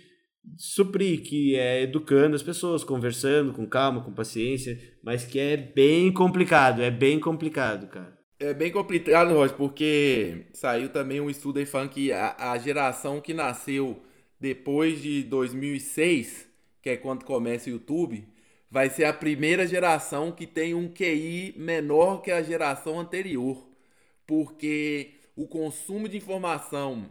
[0.58, 6.12] suprir, que é educando as pessoas, conversando com calma, com paciência, mas que é bem
[6.12, 8.20] complicado, é bem complicado, cara.
[8.40, 13.22] É bem complicado, Roger, porque saiu também um estudo aí falando que a, a geração
[13.22, 14.02] que nasceu
[14.40, 16.48] depois de 2006,
[16.82, 18.28] que é quando começa o YouTube,
[18.72, 23.68] vai ser a primeira geração que tem um QI menor que a geração anterior.
[24.26, 27.10] Porque o consumo de informação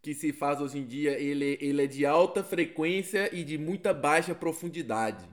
[0.00, 3.92] que se faz hoje em dia, ele, ele é de alta frequência e de muita
[3.92, 5.28] baixa profundidade.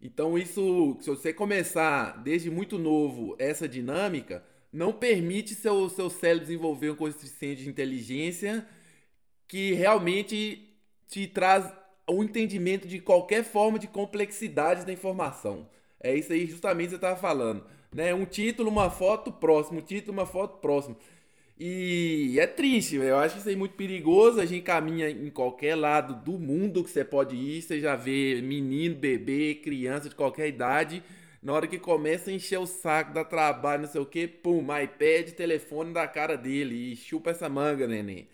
[0.00, 6.44] Então isso, se você começar desde muito novo essa dinâmica, não permite seu, seu cérebro
[6.44, 8.66] desenvolver um coeficiente de inteligência
[9.48, 10.76] que realmente
[11.08, 11.70] te traz
[12.08, 15.66] o entendimento de qualquer forma de complexidade da informação.
[16.00, 17.64] É isso aí justamente que você estava falando.
[17.92, 18.12] Né?
[18.12, 19.78] Um título, uma foto, próximo.
[19.78, 20.96] Um título, uma foto, próximo.
[21.58, 24.40] E é triste, eu acho isso aí muito perigoso.
[24.40, 28.40] A gente caminha em qualquer lado do mundo que você pode ir, você já vê
[28.42, 31.02] menino, bebê, criança de qualquer idade.
[31.40, 34.62] Na hora que começa a encher o saco, dá trabalho, não sei o que, pum,
[34.62, 38.26] iPad, telefone da cara dele e chupa essa manga, neném.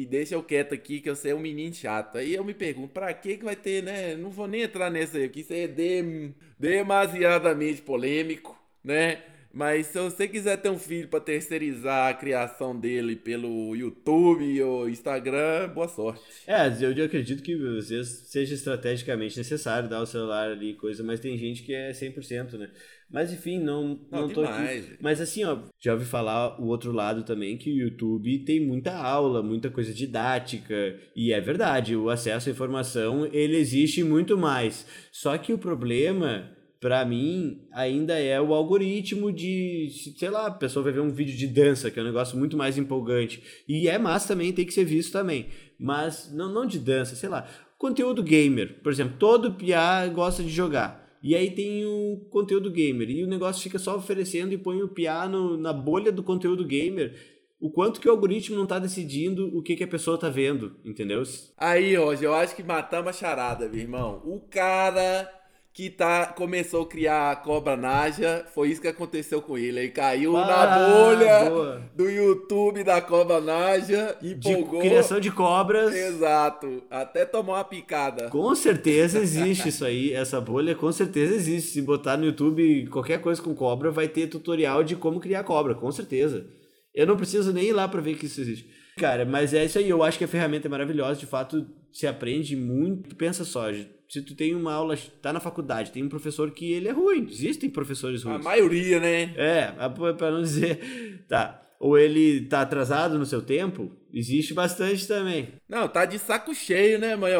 [0.00, 2.18] E deixa eu quieto aqui que eu sei um menino chato.
[2.18, 4.14] Aí eu me pergunto, pra que que vai ter, né?
[4.16, 9.22] Não vou nem entrar nessa aí, porque isso é dem- demasiadamente polêmico, né?
[9.52, 14.86] Mas se você quiser ter um filho para terceirizar a criação dele pelo YouTube ou
[14.86, 16.22] Instagram, boa sorte.
[16.46, 17.56] É, eu, eu acredito que
[18.04, 22.70] seja estrategicamente necessário dar o celular ali, coisa, mas tem gente que é 100%, né?
[23.10, 24.98] Mas enfim, não, não, Não, tô demais, aqui.
[25.00, 28.94] Mas assim, ó, já ouvi falar o outro lado também que o YouTube tem muita
[28.94, 34.86] aula, muita coisa didática, e é verdade, o acesso à informação, ele existe muito mais.
[35.12, 40.84] Só que o problema Pra mim, ainda é o algoritmo de, sei lá, a pessoa
[40.84, 43.42] vai ver um vídeo de dança, que é um negócio muito mais empolgante.
[43.66, 45.48] E é massa também, tem que ser visto também.
[45.80, 47.48] Mas não, não de dança, sei lá.
[47.78, 51.05] Conteúdo gamer, por exemplo, todo piá gosta de jogar.
[51.26, 53.10] E aí tem o conteúdo gamer.
[53.10, 56.64] E o negócio fica só oferecendo e põe o piá no, na bolha do conteúdo
[56.64, 57.18] gamer.
[57.58, 60.76] O quanto que o algoritmo não tá decidindo o que, que a pessoa tá vendo,
[60.84, 61.24] entendeu?
[61.56, 64.22] Aí, Roger, eu acho que matamos a charada, meu irmão.
[64.24, 65.28] O cara
[65.76, 69.78] que tá, começou a criar a cobra naja, foi isso que aconteceu com ele.
[69.78, 71.82] Ele caiu na Ah, bolha boa.
[71.94, 74.80] do YouTube da cobra naja, De empolgou.
[74.80, 75.94] criação de cobras.
[75.94, 76.82] Exato.
[76.90, 78.30] Até tomou uma picada.
[78.30, 81.72] Com certeza existe isso aí, essa bolha com certeza existe.
[81.72, 85.74] Se botar no YouTube qualquer coisa com cobra, vai ter tutorial de como criar cobra,
[85.74, 86.46] com certeza.
[86.94, 88.66] Eu não preciso nem ir lá para ver que isso existe.
[88.96, 92.06] Cara, mas é isso aí, eu acho que a ferramenta é maravilhosa, de fato se
[92.06, 93.14] aprende muito.
[93.14, 93.70] Pensa só,
[94.08, 97.26] se tu tem uma aula, tá na faculdade, tem um professor que ele é ruim,
[97.30, 98.44] existem professores A ruins.
[98.44, 99.34] maioria, né?
[99.36, 99.72] É,
[100.16, 101.62] para não dizer, tá.
[101.78, 105.48] Ou ele tá atrasado no seu tempo, existe bastante também.
[105.68, 107.32] Não, tá de saco cheio, né, mãe?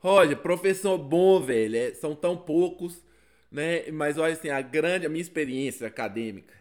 [0.00, 1.74] Roger, professor bom, velho.
[1.76, 3.02] é, são tão poucos,
[3.50, 3.90] né?
[3.90, 6.52] Mas olha assim, a grande, a minha experiência acadêmica,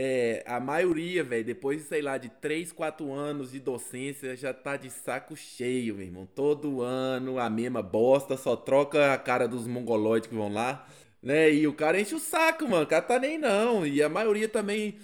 [0.00, 4.76] é, a maioria, velho, depois, sei lá, de 3, 4 anos de docência, já tá
[4.76, 6.28] de saco cheio, meu irmão.
[6.36, 10.86] Todo ano a mesma bosta, só troca a cara dos mongoloides que vão lá,
[11.20, 11.52] né?
[11.52, 12.84] E o cara enche o saco, mano.
[12.84, 13.84] O cara tá nem não.
[13.84, 14.96] E a maioria também.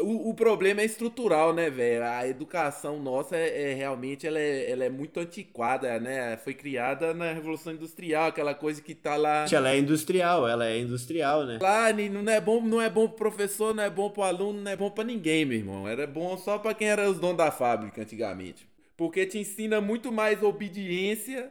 [0.00, 2.04] O, o problema é estrutural, né, velho?
[2.04, 6.36] A educação nossa é, é realmente ela é, ela é muito antiquada, né?
[6.38, 9.46] Foi criada na Revolução Industrial, aquela coisa que tá lá.
[9.50, 11.58] Ela é industrial, ela é industrial, né?
[11.60, 14.70] Lá não é bom, não é bom pro professor, não é bom pro aluno, não
[14.70, 15.88] é bom pra ninguém, meu irmão.
[15.88, 18.68] Era bom só pra quem era os donos da fábrica antigamente.
[18.96, 21.50] Porque te ensina muito mais obediência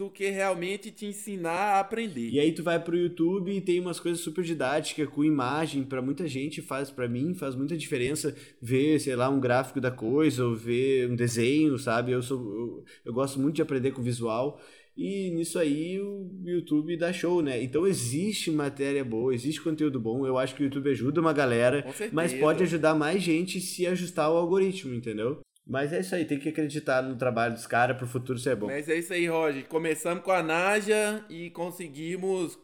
[0.00, 2.30] do que realmente te ensinar a aprender.
[2.30, 6.00] E aí tu vai pro YouTube e tem umas coisas super didáticas com imagem, pra
[6.00, 10.46] muita gente faz, pra mim faz muita diferença ver, sei lá, um gráfico da coisa
[10.46, 12.12] ou ver um desenho, sabe?
[12.12, 14.58] Eu sou eu, eu gosto muito de aprender com visual.
[14.96, 17.62] E nisso aí o YouTube dá show, né?
[17.62, 20.26] Então existe matéria boa, existe conteúdo bom.
[20.26, 24.26] Eu acho que o YouTube ajuda uma galera, mas pode ajudar mais gente se ajustar
[24.26, 25.40] ao algoritmo, entendeu?
[25.70, 28.66] Mas é isso aí, tem que acreditar no trabalho dos caras pro futuro ser bom.
[28.66, 29.64] Mas é isso aí, Roger.
[29.68, 32.58] Começamos com a Naja e conseguimos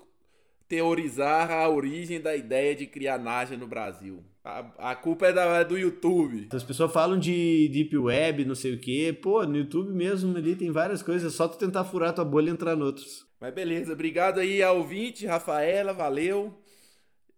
[0.68, 4.24] teorizar a origem da ideia de criar Naja no Brasil.
[4.44, 6.48] A, a culpa é da- do YouTube.
[6.52, 9.16] As pessoas falam de Deep Web, não sei o quê.
[9.22, 11.32] Pô, no YouTube mesmo ali tem várias coisas.
[11.32, 13.24] É só tu tentar furar tua bolha e entrar em outros.
[13.40, 16.58] Mas beleza, obrigado aí ao ouvinte, Rafaela, valeu.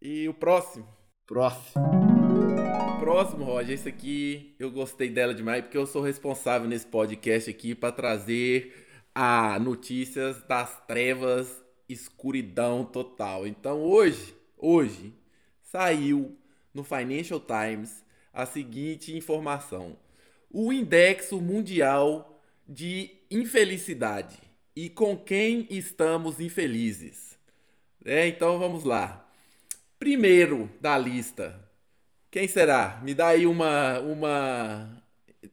[0.00, 0.88] E o próximo.
[1.26, 1.74] Prof.
[3.08, 7.74] Próximo, Roger, esse aqui eu gostei dela demais porque eu sou responsável nesse podcast aqui
[7.74, 11.50] para trazer a notícias das trevas,
[11.88, 13.46] escuridão total.
[13.46, 15.14] Então hoje, hoje
[15.62, 16.36] saiu
[16.74, 19.96] no Financial Times a seguinte informação:
[20.50, 24.36] o Indexo Mundial de Infelicidade
[24.76, 27.38] e com quem estamos infelizes.
[28.04, 29.26] É, então vamos lá.
[29.98, 31.67] Primeiro da lista,
[32.30, 33.00] quem será?
[33.02, 35.02] Me dá aí uma, uma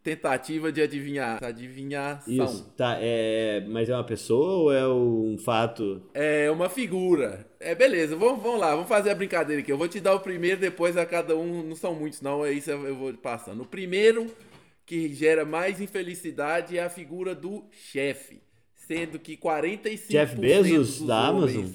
[0.03, 1.43] tentativa de adivinhar.
[1.43, 2.33] Adivinhação.
[2.45, 2.73] Isso.
[2.75, 3.63] Tá, é.
[3.67, 6.01] Mas é uma pessoa ou é um fato?
[6.13, 7.45] É uma figura.
[7.59, 9.71] É, beleza, vamos, vamos lá, vamos fazer a brincadeira aqui.
[9.71, 11.63] Eu vou te dar o primeiro, depois a cada um.
[11.63, 13.61] Não são muitos, não, é isso eu vou passando.
[13.63, 14.27] O primeiro
[14.85, 18.41] que gera mais infelicidade é a figura do chefe.
[18.75, 21.71] Sendo que 45% Jeff Bezos, da homens- Amazon?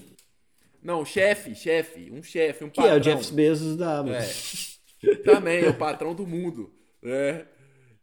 [0.82, 2.94] Não, chefe, chefe, um chefe, um Que patrão.
[2.94, 4.30] é o Jeff Bezos da Amazon.
[5.24, 6.72] Também, é o patrão do mundo.
[7.02, 7.46] né?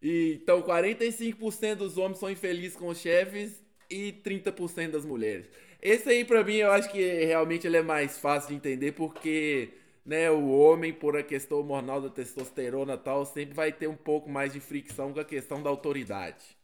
[0.02, 5.50] E, então, 45% dos homens são infelizes com os chefes e 30% das mulheres.
[5.82, 9.70] Esse aí, pra mim, eu acho que realmente ele é mais fácil de entender porque
[10.06, 13.96] né, o homem, por a questão hormonal da testosterona e tal, sempre vai ter um
[13.96, 16.58] pouco mais de fricção com a questão da autoridade.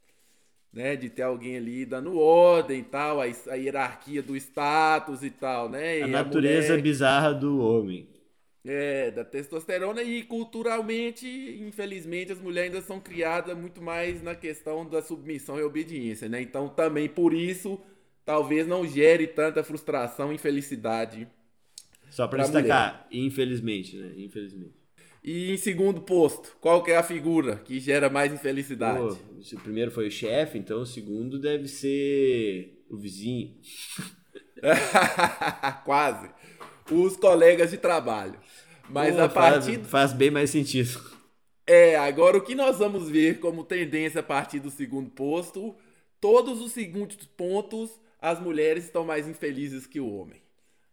[0.72, 5.30] Né, de ter alguém ali dando ordem e tal, a, a hierarquia do status e
[5.30, 6.02] tal, né?
[6.02, 8.08] A natureza mulher- bizarra do homem.
[8.66, 11.28] É, da testosterona e culturalmente,
[11.62, 16.42] infelizmente, as mulheres ainda são criadas muito mais na questão da submissão e obediência, né?
[16.42, 17.80] Então, também por isso,
[18.26, 21.28] talvez não gere tanta frustração e infelicidade
[22.10, 24.14] Só pra Pra destacar, infelizmente, né?
[24.18, 24.84] Infelizmente.
[25.24, 29.18] E em segundo posto, qual que é a figura que gera mais infelicidade?
[29.54, 33.56] O primeiro foi o chefe, então o segundo deve ser o vizinho.
[35.86, 36.30] Quase.
[36.94, 38.40] Os colegas de trabalho.
[38.90, 41.00] Mas Pô, a partir faz, faz bem mais sentido.
[41.66, 45.76] É, agora o que nós vamos ver como tendência a partir do segundo posto,
[46.20, 47.90] todos os segundos pontos,
[48.22, 50.42] as mulheres estão mais infelizes que o homem,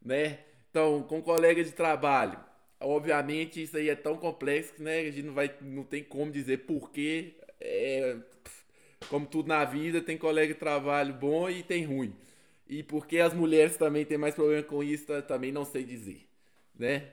[0.05, 0.39] né?
[0.71, 2.39] Então, com colega de trabalho,
[2.79, 6.31] obviamente isso aí é tão complexo que né, a gente não, vai, não tem como
[6.31, 7.35] dizer porquê.
[7.61, 8.17] É,
[9.09, 12.15] como tudo na vida, tem colega de trabalho bom e tem ruim.
[12.71, 16.29] E porque as mulheres também têm mais problema com isso, também não sei dizer,
[16.79, 17.13] né?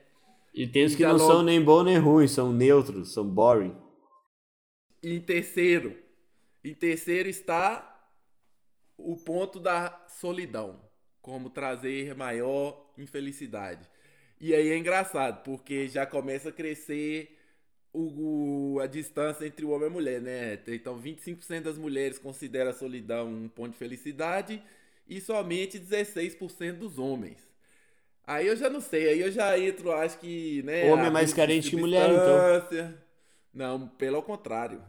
[0.54, 3.74] E tem os que Já não são nem bom nem ruim, são neutros, são boring.
[5.04, 5.98] Em terceiro,
[6.64, 7.94] em terceiro está
[8.98, 10.80] o ponto da solidão,
[11.22, 13.88] como trazer maior infelicidade.
[14.40, 17.38] E aí é engraçado, porque já começa a crescer
[17.94, 20.60] o, o- a distância entre o homem e a mulher, né?
[20.68, 24.62] Então 25% das mulheres considera a solidão um ponto de felicidade
[25.08, 27.38] e somente 16% dos homens.
[28.26, 30.92] Aí eu já não sei, aí eu já entro, acho que, né?
[30.92, 32.94] Homem é mais carente que mulher, então.
[33.54, 34.82] Não, pelo contrário.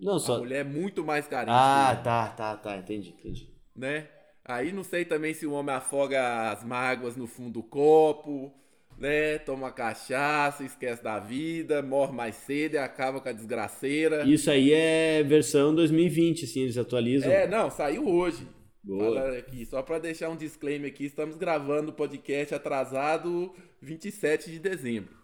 [0.00, 0.38] Não, A só.
[0.38, 1.52] mulher é muito mais carente.
[1.52, 3.48] Ah, tá, tá, tá, entendi, entendi.
[3.74, 4.08] né?
[4.44, 8.52] Aí não sei também se o homem afoga as mágoas no fundo do copo,
[8.98, 9.38] né?
[9.38, 14.24] Toma cachaça, esquece da vida, morre mais cedo e acaba com a desgraceira.
[14.24, 17.30] Isso aí é versão 2020, assim, eles atualizam.
[17.30, 18.44] É, não, saiu hoje.
[18.84, 19.38] Boa.
[19.38, 25.16] Aqui, só pra deixar um disclaimer aqui, estamos gravando o podcast atrasado 27 de dezembro.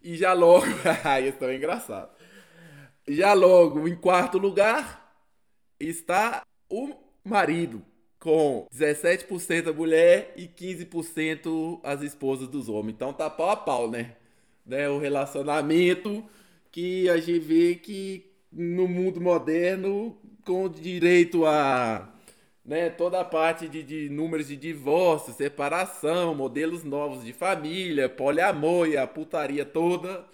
[0.00, 0.66] E já logo,
[1.28, 2.10] isso é engraçado.
[3.08, 5.12] Já logo, em quarto lugar,
[5.80, 7.84] está o marido,
[8.20, 12.94] com 17% a mulher e 15% as esposas dos homens.
[12.94, 14.14] Então tá pau a pau, né?
[14.64, 14.88] né?
[14.88, 16.24] O relacionamento
[16.70, 22.13] que a gente vê que no mundo moderno, com direito a
[22.64, 28.88] né, toda a parte de, de números de divórcio, separação, modelos novos de família, poliamor
[28.88, 30.26] e a putaria toda,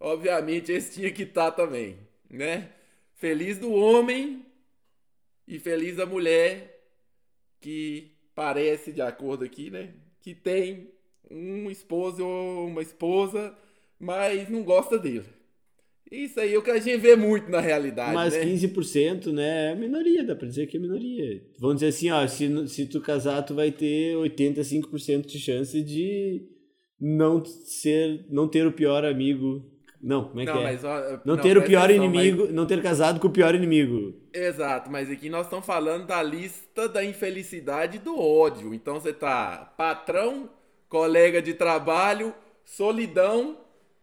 [0.00, 1.98] obviamente esse tinha que estar também,
[2.30, 2.70] né?
[3.16, 4.46] Feliz do homem
[5.46, 6.78] e feliz a mulher
[7.60, 10.92] que parece, de acordo aqui, né, que tem
[11.30, 13.56] um esposo ou uma esposa,
[13.98, 15.37] mas não gosta dele.
[16.10, 18.44] Isso aí é o que a gente vê muito na realidade, Mas né?
[18.44, 21.42] 15% né, é minoria, dá pra dizer que é minoria.
[21.58, 26.42] Vamos dizer assim, ó, se, se tu casar, tu vai ter 85% de chance de
[27.00, 29.64] não ser, não ter o pior amigo.
[30.00, 30.64] Não, como é que Não, é?
[30.64, 34.14] mas, ó, não, ter o pior atenção, inimigo, não ter casado com o pior inimigo.
[34.32, 38.72] mas- Exato, mas aqui nós estamos falando da lista da infelicidade e do ódio.
[38.72, 40.48] Então você tá patrão,
[40.88, 42.32] colega de trabalho,
[42.64, 43.58] solidão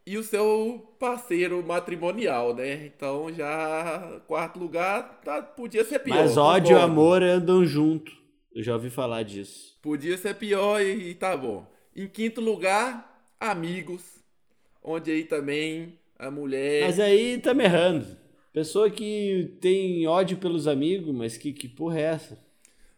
[0.06, 2.86] e o seu parceiro matrimonial, né?
[2.86, 6.15] Então já quarto lugar tá, podia ser pior.
[6.15, 8.12] Mas ódio e amor andam junto.
[8.54, 9.78] Eu já ouvi falar disso.
[9.82, 11.65] Podia ser pior e, e tá bom.
[11.96, 14.04] Em quinto lugar, amigos,
[14.84, 18.06] onde aí também a mulher Mas aí tá me errando.
[18.54, 22.46] Pessoa que tem ódio pelos amigos, mas que, que porra é essa?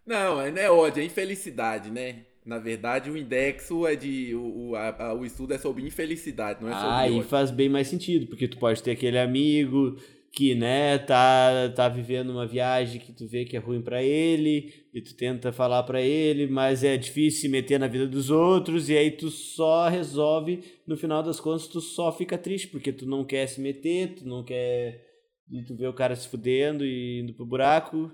[0.06, 2.27] Não, não é ódio, é infelicidade, né?
[2.48, 4.34] Na verdade, o indexo é de.
[4.34, 7.24] O, o, a- o estudo é sobre infelicidade, não é sobre Ah, aí ódio.
[7.28, 9.98] faz bem mais sentido, porque tu pode ter aquele amigo
[10.32, 14.72] que, né, tá, tá vivendo uma viagem que tu vê que é ruim pra ele,
[14.94, 18.88] e tu tenta falar pra ele, mas é difícil se meter na vida dos outros,
[18.88, 23.06] e aí tu só resolve, no final das contas, tu só fica triste, porque tu
[23.06, 25.04] não quer se meter, tu não quer.
[25.52, 28.10] E tu vê o cara se fudendo e indo pro buraco,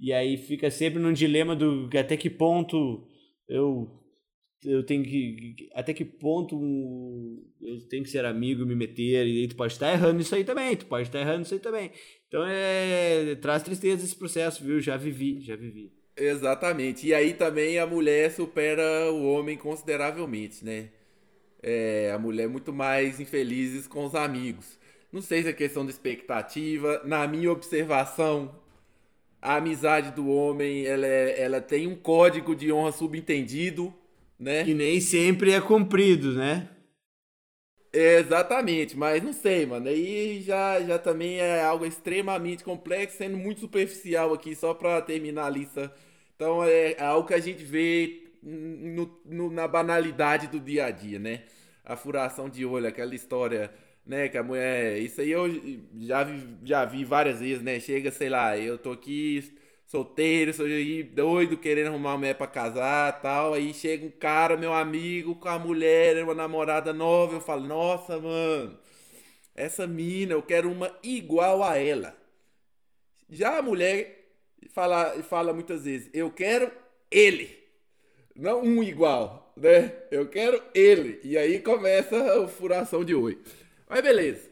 [0.00, 3.06] e aí fica sempre num dilema do até que ponto
[3.48, 3.90] eu
[4.64, 5.68] eu tenho que.
[5.74, 6.56] Até que ponto
[7.60, 10.44] eu tenho que ser amigo me meter, e aí tu pode estar errando isso aí
[10.44, 11.90] também, tu pode estar errando isso aí também.
[12.28, 13.34] Então é.
[13.36, 14.80] Traz tristeza esse processo, viu?
[14.80, 15.92] Já vivi, já vivi.
[16.16, 17.06] Exatamente.
[17.06, 20.90] E aí também a mulher supera o homem consideravelmente, né?
[21.62, 24.78] É, a mulher é muito mais infelizes com os amigos.
[25.12, 27.02] Não sei se é questão de expectativa.
[27.04, 28.54] Na minha observação,
[29.52, 33.92] a amizade do homem ela, é- ela tem um código de honra subentendido,
[34.38, 34.68] né?
[34.68, 36.68] E nem sempre é cumprido, né?
[37.92, 39.88] Exatamente, mas não sei, mano.
[39.88, 45.46] Aí já, já também é algo extremamente complexo, sendo muito superficial aqui, só pra terminar
[45.46, 45.92] a lista.
[46.34, 51.18] Então é algo que a gente vê no- no- na banalidade do dia a dia,
[51.18, 51.44] né?
[51.84, 53.72] A furação de olho, aquela história,
[54.06, 54.28] né?
[54.28, 54.98] Que a mulher.
[54.98, 55.46] Isso aí eu
[55.98, 57.80] já vi, já vi várias vezes, né?
[57.80, 59.52] Chega, sei lá, eu tô aqui
[59.86, 63.54] solteiro, sou aí doido, querendo arrumar uma mulher pra casar tal.
[63.54, 67.34] Aí chega um cara, meu amigo, com a mulher, uma namorada nova.
[67.34, 68.78] Eu falo, nossa, mano,
[69.54, 72.16] essa mina, eu quero uma igual a ela.
[73.28, 74.24] Já a mulher
[74.70, 76.70] fala, fala muitas vezes, eu quero
[77.10, 77.50] ele,
[78.34, 79.92] não um igual, né?
[80.10, 81.20] Eu quero ele.
[81.24, 83.38] E aí começa a furação de oi.
[83.88, 84.50] Mas beleza,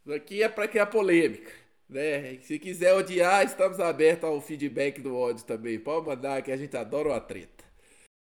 [0.00, 1.50] isso aqui é pra criar polêmica.
[1.88, 2.38] Né?
[2.42, 5.78] Se quiser odiar, estamos abertos ao feedback do ódio também.
[5.78, 7.64] Pode mandar que a gente adora uma treta.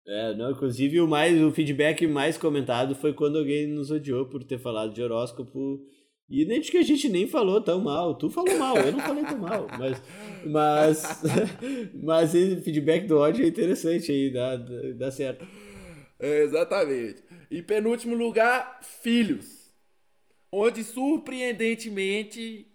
[0.07, 4.43] É, não, inclusive o, mais, o feedback mais comentado foi quando alguém nos odiou por
[4.43, 5.85] ter falado de horóscopo.
[6.29, 8.15] E nem de que a gente nem falou tão mal.
[8.15, 9.67] Tu falou mal, eu não falei tão mal.
[9.77, 10.01] Mas,
[10.45, 11.21] mas,
[12.03, 14.55] mas esse feedback do ódio é interessante aí, dá,
[14.95, 15.45] dá certo.
[16.19, 17.23] É, exatamente.
[17.51, 19.56] E penúltimo lugar, filhos.
[20.51, 22.67] Onde surpreendentemente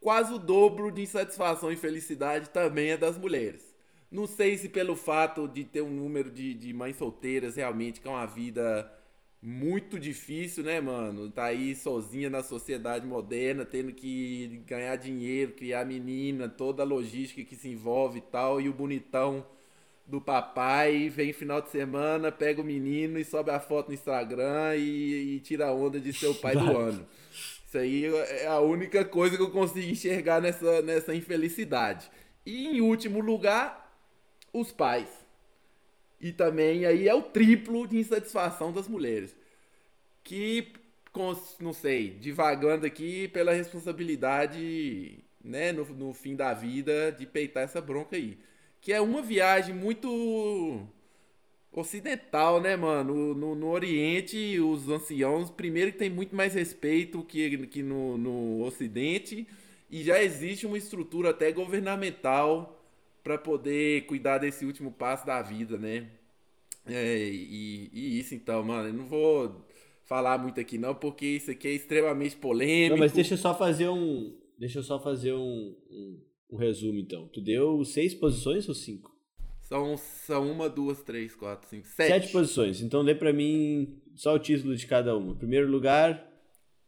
[0.00, 3.72] quase o dobro de insatisfação e felicidade também é das mulheres.
[4.10, 8.08] Não sei se pelo fato de ter um número de, de mães solteiras realmente, que
[8.08, 8.92] é uma vida
[9.40, 11.30] muito difícil, né, mano?
[11.30, 17.42] Tá aí sozinha na sociedade moderna, tendo que ganhar dinheiro, criar menina, toda a logística
[17.44, 19.46] que se envolve e tal, e o bonitão
[20.12, 24.76] do papai vem final de semana, pega o menino e sobe a foto no Instagram
[24.76, 27.08] e, e tira a onda de ser o pai do ano.
[27.66, 32.10] Isso aí é a única coisa que eu consigo enxergar nessa, nessa infelicidade.
[32.44, 33.90] E em último lugar,
[34.52, 35.08] os pais.
[36.20, 39.34] E também aí é o triplo de insatisfação das mulheres.
[40.22, 40.74] Que,
[41.58, 47.80] não sei, divagando aqui pela responsabilidade, né, no, no fim da vida, de peitar essa
[47.80, 48.36] bronca aí.
[48.82, 50.86] Que é uma viagem muito
[51.72, 53.34] ocidental, né, mano?
[53.34, 58.62] No, no Oriente, os anciãos, primeiro que tem muito mais respeito que, que no, no
[58.62, 59.46] Ocidente,
[59.88, 62.84] e já existe uma estrutura até governamental
[63.22, 66.08] para poder cuidar desse último passo da vida, né?
[66.84, 69.64] É, e, e, isso então, mano, eu não vou
[70.04, 72.96] falar muito aqui não, porque isso aqui é extremamente polêmico.
[72.96, 76.20] Não, mas deixa eu só fazer um, deixa eu só fazer um, um,
[76.52, 77.26] um resumo então.
[77.28, 79.10] Tu deu seis posições ou cinco?
[79.62, 82.08] São, são uma, duas, três, quatro, cinco, sete.
[82.08, 82.82] Sete posições.
[82.82, 85.34] Então lê pra mim só o título de cada uma.
[85.34, 86.22] Primeiro lugar.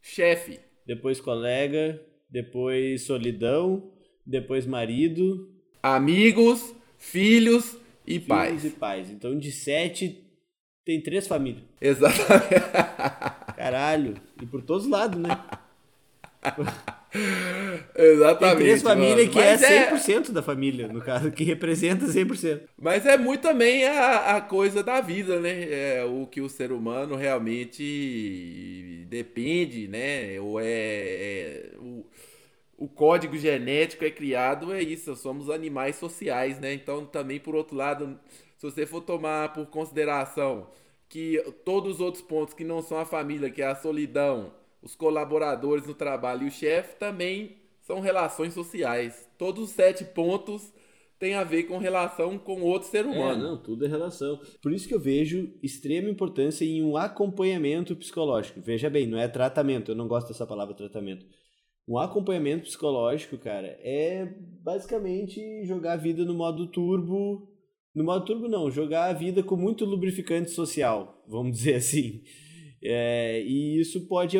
[0.01, 0.59] Chefe.
[0.85, 1.99] Depois colega.
[2.29, 3.91] Depois solidão.
[4.23, 5.51] Depois marido.
[5.81, 8.65] Amigos, filhos e filhos pais.
[8.65, 9.09] e pais.
[9.09, 10.23] Então de sete
[10.85, 11.63] tem três famílias.
[11.81, 12.53] Exatamente.
[13.57, 14.13] Caralho.
[14.39, 15.29] E por todos os lados, né?
[17.95, 18.57] Exatamente.
[18.57, 22.61] Tem três famílias que é Mas é 100% da família, no caso, que representa 100%.
[22.77, 25.97] Mas é muito também a, a coisa da vida, né?
[25.97, 30.39] É o que o ser humano realmente depende, né?
[30.39, 32.05] Ou é, é o,
[32.77, 36.73] o código genético é criado, é isso, somos animais sociais, né?
[36.73, 38.19] Então também por outro lado,
[38.57, 40.67] se você for tomar por consideração
[41.07, 44.51] que todos os outros pontos que não são a família, que é a solidão,
[44.85, 49.27] os colaboradores no trabalho e o chefe também são relações sociais.
[49.37, 50.71] Todos os sete pontos
[51.19, 53.41] têm a ver com relação com outro ser É, humano.
[53.43, 54.39] não, tudo é relação.
[54.61, 58.61] Por isso que eu vejo extrema importância em um acompanhamento psicológico.
[58.61, 61.25] Veja bem, não é tratamento, eu não gosto dessa palavra tratamento.
[61.87, 64.25] Um acompanhamento psicológico, cara, é
[64.63, 67.51] basicamente jogar a vida no modo turbo.
[67.93, 72.21] No modo turbo, não, jogar a vida com muito lubrificante social, vamos dizer assim.
[72.87, 74.37] É, e isso pode.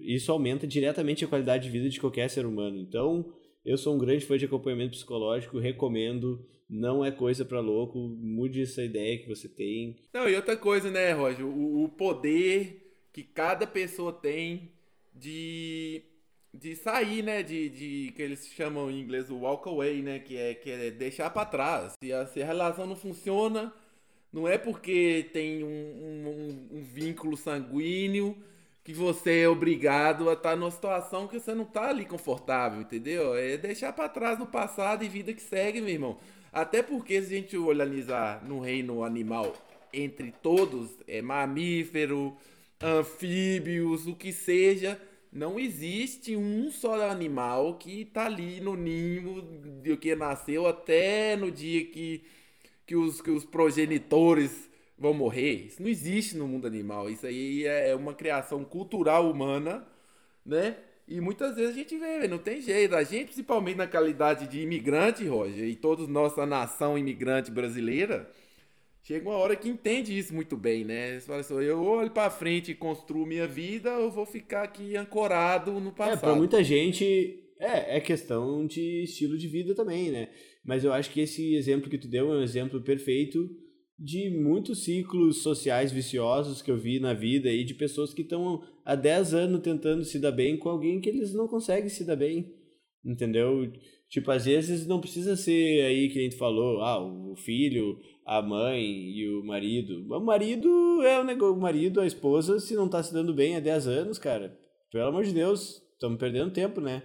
[0.00, 2.76] Isso aumenta diretamente a qualidade de vida de qualquer ser humano.
[2.76, 3.32] Então,
[3.64, 6.44] eu sou um grande fã de acompanhamento psicológico, recomendo.
[6.68, 9.96] Não é coisa pra louco, mude essa ideia que você tem.
[10.12, 11.46] Não, e outra coisa, né, Roger?
[11.46, 14.72] O, o poder que cada pessoa tem
[15.14, 16.02] de,
[16.52, 17.42] de sair, né?
[17.42, 20.18] De, de que eles chamam em inglês o walk away, né?
[20.18, 21.94] Que é, que é deixar pra trás.
[22.02, 23.72] Se a, se a relação não funciona,
[24.32, 28.36] não é porque tem um, um, um vínculo sanguíneo
[28.84, 33.34] que você é obrigado a estar numa situação que você não tá ali confortável, entendeu?
[33.34, 36.18] É deixar pra trás no passado e vida que segue, meu irmão.
[36.50, 39.54] Até porque se a gente analisar no reino animal,
[39.92, 42.34] entre todos, é mamífero,
[42.80, 45.00] anfíbios, o que seja,
[45.32, 51.50] não existe um só animal que tá ali no ninho do que nasceu até no
[51.50, 52.22] dia que,
[52.88, 54.68] que, os, que os progenitores
[54.98, 55.66] vão morrer.
[55.66, 57.08] Isso não existe no mundo animal.
[57.10, 59.86] Isso aí é uma criação cultural humana,
[60.44, 60.76] né?
[61.06, 62.96] E muitas vezes a gente vê, não tem jeito.
[62.96, 68.30] A gente, principalmente na qualidade de imigrante, Roger, e todos nossa nação imigrante brasileira,
[69.02, 71.20] chega uma hora que entende isso muito bem, né?
[71.20, 74.96] Você fala assim, eu olho pra frente e construo minha vida, eu vou ficar aqui
[74.96, 76.20] ancorado no É, passado.
[76.20, 80.28] pra muita gente é, é questão de estilo de vida também, né?
[80.68, 83.48] Mas eu acho que esse exemplo que tu deu é um exemplo perfeito
[83.98, 88.62] de muitos ciclos sociais viciosos que eu vi na vida e de pessoas que estão
[88.84, 92.16] há 10 anos tentando se dar bem com alguém que eles não conseguem se dar
[92.16, 92.52] bem,
[93.02, 93.72] entendeu?
[94.10, 98.42] Tipo, às vezes não precisa ser aí que a gente falou, ah, o filho, a
[98.42, 100.06] mãe e o marido.
[100.14, 100.68] O marido
[101.02, 103.86] é o negócio, o marido, a esposa, se não tá se dando bem há 10
[103.86, 104.54] anos, cara,
[104.92, 107.02] pelo amor de Deus, estamos perdendo tempo, né?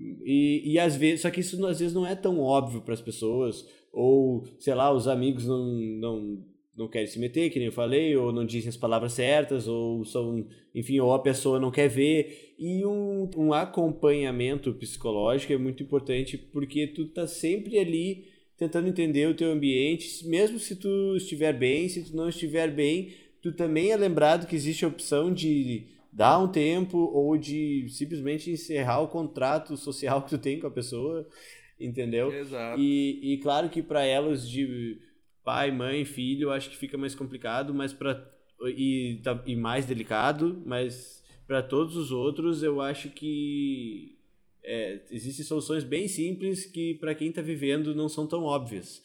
[0.00, 3.02] E, e às vezes, só que isso às vezes não é tão óbvio para as
[3.02, 6.44] pessoas, ou sei lá, os amigos não, não,
[6.76, 10.04] não querem se meter, que nem eu falei, ou não dizem as palavras certas, ou
[10.04, 12.54] são, enfim, ou a pessoa não quer ver.
[12.58, 18.24] E um, um acompanhamento psicológico é muito importante porque tu tá sempre ali
[18.56, 23.10] tentando entender o teu ambiente, mesmo se tu estiver bem, se tu não estiver bem,
[23.40, 28.50] tu também é lembrado que existe a opção de dar um tempo ou de simplesmente
[28.50, 31.28] encerrar o contrato social que tu tem com a pessoa,
[31.78, 32.32] entendeu?
[32.32, 32.80] Exato.
[32.80, 35.00] E, e claro que para elas de
[35.44, 38.28] pai, mãe, filho, eu acho que fica mais complicado, mas para
[38.68, 44.18] e, tá, e mais delicado, mas para todos os outros eu acho que
[44.62, 49.02] é, existem soluções bem simples que para quem está vivendo não são tão óbvias.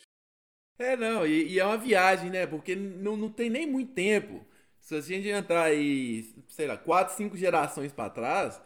[0.77, 2.45] É, não, e, e, é uma viagem, né?
[2.45, 4.45] Porque não, não tem nem muito tempo.
[4.85, 8.61] Se a gente entrar aí, sei lá, quatro, cinco gerações para trás,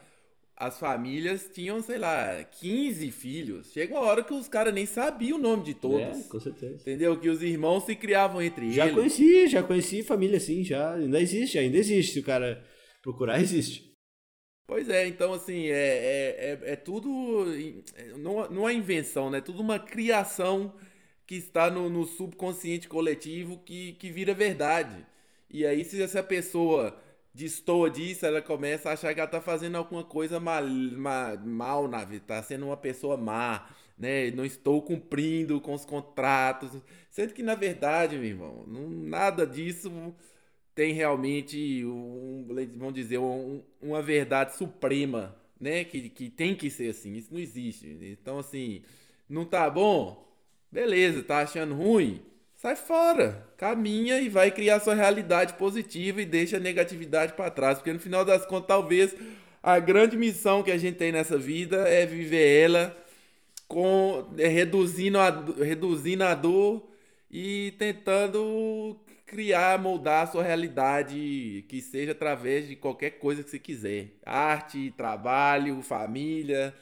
[0.54, 3.72] as famílias tinham, sei lá, 15 filhos.
[3.72, 6.26] Chega uma hora que os caras nem sabiam o nome de todos.
[6.26, 6.76] É, com certeza.
[6.82, 7.18] Entendeu?
[7.18, 8.96] Que os irmãos se criavam entre já eles.
[8.96, 10.96] Já conheci, já conheci família assim, já.
[10.96, 12.12] Ainda existe, ainda existe.
[12.12, 12.66] Se o cara
[13.02, 13.90] procurar, existe.
[14.68, 17.46] Pois é, então assim, é, é, é, é tudo.
[18.18, 19.38] Não, não é invenção, né?
[19.38, 20.76] É tudo uma criação
[21.26, 25.08] que está no, no subconsciente coletivo que, que vira verdade.
[25.50, 26.96] E aí, se essa pessoa
[27.34, 31.88] destoa disso, ela começa a achar que ela tá fazendo alguma coisa mal, mal, mal
[31.88, 34.32] na vida, tá sendo uma pessoa má, né?
[34.32, 36.72] Não estou cumprindo com os contratos.
[37.10, 39.92] Sendo que, na verdade, meu irmão, não, nada disso
[40.76, 42.46] tem realmente, um,
[42.78, 45.84] vamos dizer, um, uma verdade suprema, né?
[45.84, 47.16] Que, que tem que ser assim.
[47.16, 47.88] Isso não existe.
[48.02, 48.84] Então, assim,
[49.28, 50.28] não tá bom?
[50.72, 52.22] Beleza, tá achando ruim?
[52.60, 57.78] Sai fora, caminha e vai criar sua realidade positiva e deixa a negatividade para trás,
[57.78, 59.16] porque no final das contas, talvez
[59.64, 62.98] a grande missão que a gente tem nessa vida é viver ela
[63.66, 65.30] com é, reduzindo a,
[65.64, 66.86] reduzindo a dor
[67.32, 73.60] e tentando criar, moldar a sua realidade que seja através de qualquer coisa que você
[73.60, 74.08] quiser.
[74.26, 76.74] Arte, trabalho, família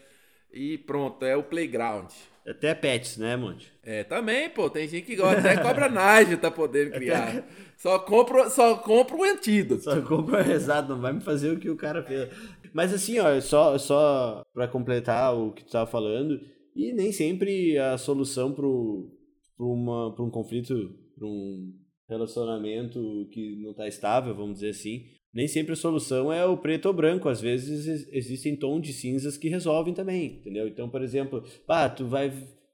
[0.51, 2.09] e pronto, é o playground.
[2.47, 3.69] Até pets, né, Monte?
[3.83, 4.69] É, também, pô.
[4.69, 7.45] Tem gente que gosta, até cobra Nage tá podendo criar.
[7.75, 9.83] Só compra, só compra o antídoto.
[9.83, 12.29] Só compra, exato, não vai me fazer o que o cara fez.
[12.73, 16.39] Mas assim, ó, só, só pra completar o que tu tava falando,
[16.75, 19.11] e nem sempre a solução pro,
[19.55, 20.73] pro, uma, pro um conflito,
[21.15, 21.73] pro um
[22.09, 25.05] relacionamento que não tá estável, vamos dizer assim,
[25.37, 27.29] nem sempre a solução é o preto ou branco.
[27.29, 30.67] Às vezes existem tons de cinzas que resolvem também, entendeu?
[30.67, 32.33] Então, por exemplo, ah, tu vai.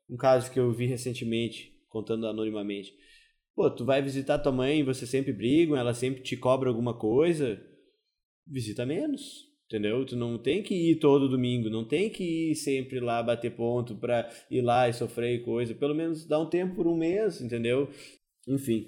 [0.10, 2.94] Um caso que eu vi recentemente, contando anonimamente.
[3.54, 7.62] Pô, tu vai visitar tua mãe, você sempre brigam, ela sempre te cobra alguma coisa.
[8.48, 10.06] Visita menos, entendeu?
[10.06, 13.96] Tu não tem que ir todo domingo, não tem que ir sempre lá bater ponto
[13.96, 15.76] pra ir lá e sofrer coisa.
[15.76, 17.90] Pelo menos dá um tempo por um mês, entendeu?
[18.48, 18.86] Enfim.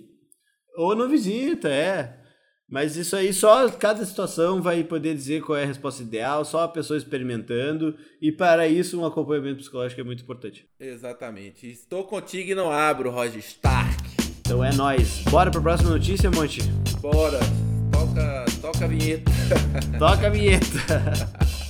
[0.78, 2.25] Ou não visita, é.
[2.68, 6.64] Mas isso aí, só cada situação vai poder dizer qual é a resposta ideal, só
[6.64, 7.96] a pessoa experimentando.
[8.20, 10.68] E para isso, um acompanhamento psicológico é muito importante.
[10.80, 11.70] Exatamente.
[11.70, 14.04] Estou contigo e não abro, Roger Stark.
[14.40, 15.24] Então é nós.
[15.30, 16.62] Bora para a próxima notícia, Monte?
[17.02, 17.40] Bora.
[17.92, 19.32] Toca, toca a vinheta.
[20.00, 20.66] toca a vinheta.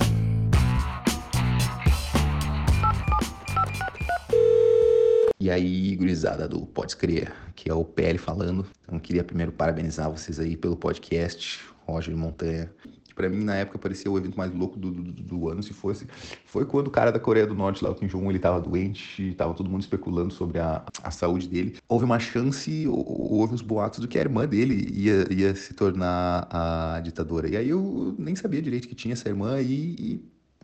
[5.46, 8.66] E aí, gurizada do Pode Crer, que é o PL falando.
[8.82, 12.68] Então, queria primeiro parabenizar vocês aí pelo podcast, Roger Montanha.
[13.04, 15.72] Que pra mim, na época, parecia o evento mais louco do, do, do, ano, se
[15.72, 16.04] fosse.
[16.46, 19.32] Foi quando o cara da Coreia do Norte, lá, o Kim Jong-un, ele tava doente,
[19.34, 21.76] tava todo mundo especulando sobre a, a saúde dele.
[21.88, 26.48] Houve uma chance, houve uns boatos do que a irmã dele ia, ia se tornar
[26.50, 27.48] a ditadora.
[27.48, 29.94] E aí eu nem sabia direito que tinha essa irmã e,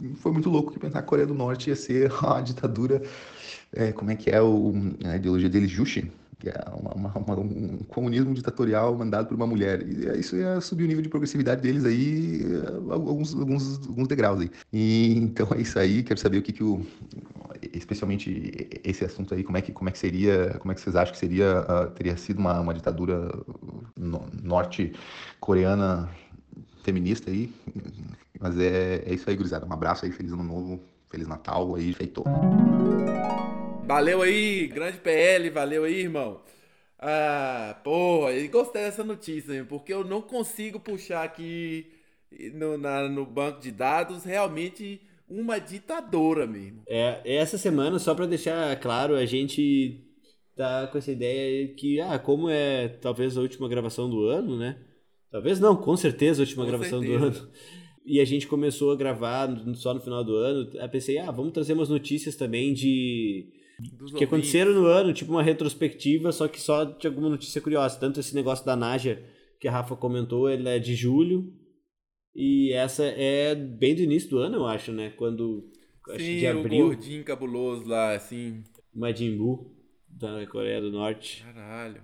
[0.00, 3.00] e foi muito louco que pensar que a Coreia do Norte ia ser a ditadura
[3.74, 4.72] é, como é que é o,
[5.04, 9.86] a ideologia deles, Jushin, que é uma, uma, um comunismo ditatorial mandado por uma mulher.
[9.86, 14.08] E é, isso ia subir o nível de progressividade deles aí, é, alguns, alguns, alguns
[14.08, 14.50] degraus aí.
[14.72, 16.84] E, então é isso aí, quero saber o que, que o.
[17.72, 20.96] Especialmente esse assunto aí, como é que, como é que seria, como é que vocês
[20.96, 23.30] acham que seria, uh, teria sido uma, uma ditadura
[23.96, 26.10] no, norte-coreana
[26.82, 27.54] feminista aí.
[28.40, 29.64] Mas é, é isso aí, gurizada.
[29.64, 30.80] Um abraço aí, feliz ano novo,
[31.12, 32.24] feliz Natal aí, feito.
[33.86, 36.40] Valeu aí, grande PL, valeu aí, irmão.
[36.98, 41.86] Ah, porra, eu gostei dessa notícia, porque eu não consigo puxar aqui
[42.54, 46.82] no, na- no banco de dados realmente uma ditadora mesmo.
[46.86, 50.00] É, essa semana, só pra deixar claro, a gente
[50.56, 54.78] tá com essa ideia que, ah, como é talvez a última gravação do ano, né?
[55.30, 57.26] Talvez não, com certeza a última Com gravação do certeza.
[57.44, 57.52] ano.
[58.04, 60.70] E a gente começou a gravar só no final do ano.
[60.74, 65.32] Eu pensei, ah, vamos trazer umas notícias também de Dos que aconteceram no ano, tipo
[65.32, 67.98] uma retrospectiva, só que só de alguma notícia curiosa.
[67.98, 69.22] Tanto esse negócio da Naja
[69.58, 71.52] que a Rafa comentou, ele é de julho.
[72.34, 75.10] E essa é bem do início do ano, eu acho, né?
[75.16, 75.70] Quando.
[76.08, 78.62] Acho que Sim, de o abril, gordinho cabuloso lá, assim.
[78.94, 79.74] Majin Buu,
[80.08, 81.42] da Coreia do Norte.
[81.44, 82.02] Caralho.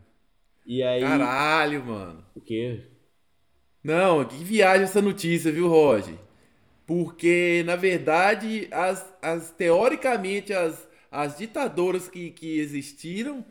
[0.67, 1.01] E aí.
[1.01, 2.25] Caralho, mano.
[2.35, 2.83] O quê?
[3.83, 6.17] Não, que viagem essa notícia, viu, Roger?
[6.87, 13.45] Porque, na verdade, as, as teoricamente, as, as ditadoras que, que existiram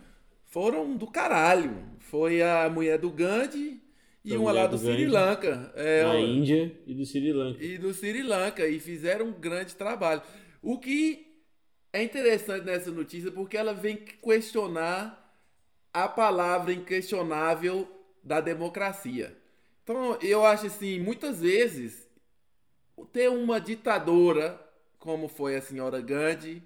[0.45, 1.77] foram do caralho.
[1.99, 3.81] Foi a mulher do Gandhi
[4.23, 5.05] e Foi a uma lá do do Sri.
[5.07, 5.71] Lanka.
[5.75, 7.63] É, ó, Índia e do Sri Lanka.
[7.63, 10.21] e do Sri Lanka e fizeram um grande trabalho.
[10.61, 11.27] O que
[11.93, 15.23] é interessante nessa notícia porque ela vem questionar
[15.93, 17.87] a palavra inquestionável
[18.23, 19.35] da democracia.
[19.87, 22.09] Então, eu acho assim, muitas vezes
[23.13, 24.59] ter uma ditadora
[24.99, 26.61] como foi a senhora Gandhi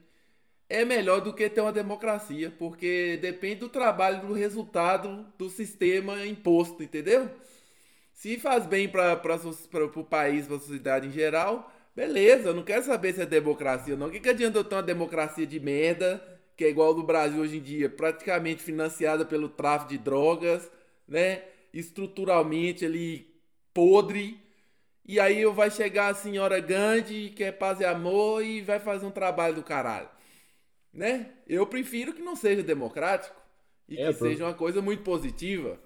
[0.67, 6.25] é melhor do que ter uma democracia, porque depende do trabalho, do resultado do sistema
[6.25, 7.29] imposto, entendeu?
[8.11, 12.83] Se faz bem para o país, para a sociedade em geral, beleza, eu não quero
[12.83, 14.07] saber se é democracia ou não.
[14.07, 16.19] O que, que adianta eu ter uma democracia de merda,
[16.57, 20.71] que é igual do Brasil hoje em dia, praticamente financiada pelo tráfico de drogas,
[21.07, 21.43] né?
[21.73, 23.27] Estruturalmente ali
[23.73, 24.37] podre.
[25.05, 29.05] E aí vai chegar a senhora Gandhi, que é paz e amor, e vai fazer
[29.05, 30.09] um trabalho do caralho.
[30.93, 31.31] Né?
[31.47, 33.35] Eu prefiro que não seja democrático
[33.89, 35.79] e É, que pro- seja uma coisa muito positiva.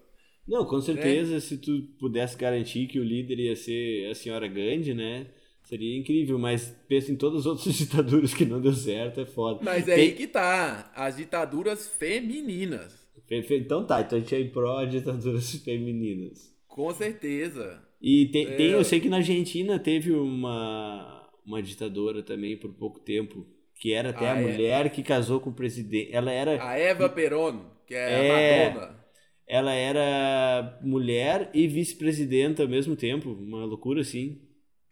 [0.47, 4.93] Não, com certeza, se tu pudesse garantir que o líder ia ser a senhora Gandhi,
[4.93, 5.27] né?
[5.63, 9.59] Seria incrível, mas pensa em todas as outras ditaduras que não deu certo, é foda.
[9.63, 10.91] Mas é Tem- aí que tá.
[10.95, 13.04] As ditaduras femininas.
[13.27, 16.53] Fe- fe- Então tá, então a gente é em pró ditaduras femininas.
[16.67, 17.81] Com certeza.
[18.01, 18.51] E tem, É.
[18.55, 23.45] tem- eu sei que na Argentina teve uma, uma ditadora também por pouco tempo,
[23.79, 24.41] que era até Ah, a é?
[24.41, 26.09] mulher que casou com o presidente.
[26.13, 28.67] Ela era, A Eva Peron, que é, É.
[28.67, 29.05] a Madonna.
[29.47, 34.39] ela era mulher e vice-presidenta ao mesmo tempo, uma loucura assim.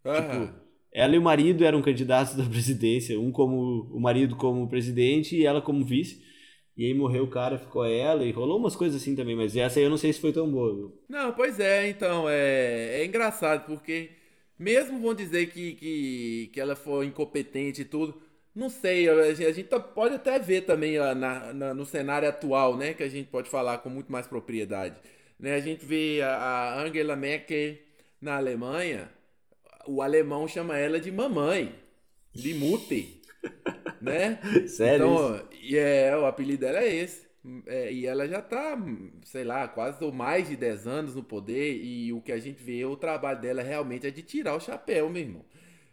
[0.06, 0.56] Aham.
[0.92, 5.46] Ela e o marido eram candidatos da presidência, um como o marido como presidente e
[5.46, 6.22] ela como vice.
[6.78, 9.80] E aí morreu o cara, ficou ela e rolou umas coisas assim também, mas essa
[9.80, 10.74] aí eu não sei se foi tão boa.
[10.76, 11.04] Viu?
[11.08, 14.12] Não, pois é, então, é, é engraçado, porque
[14.58, 18.22] mesmo vão dizer que, que, que ela foi incompetente e tudo,
[18.56, 22.28] não sei, a gente, a gente tá- pode até ver também na, na- no cenário
[22.30, 24.96] atual, né, que a gente pode falar com muito mais propriedade.
[25.40, 27.78] Né, a gente vê a, a Angela Merkel
[28.22, 29.10] na Alemanha,
[29.88, 31.76] o alemão chama ela de mamãe,
[32.34, 33.06] de Mutter,
[34.04, 34.40] né?
[34.68, 35.06] Sério?
[35.06, 37.28] Então, e é, o apelido dela é esse.
[37.66, 38.78] É, e ela já tá,
[39.26, 41.76] sei lá, quase ou mais de 10 anos no poder.
[41.84, 45.10] E o que a gente vê, o trabalho dela realmente é de tirar o chapéu,
[45.10, 45.46] meu irmão.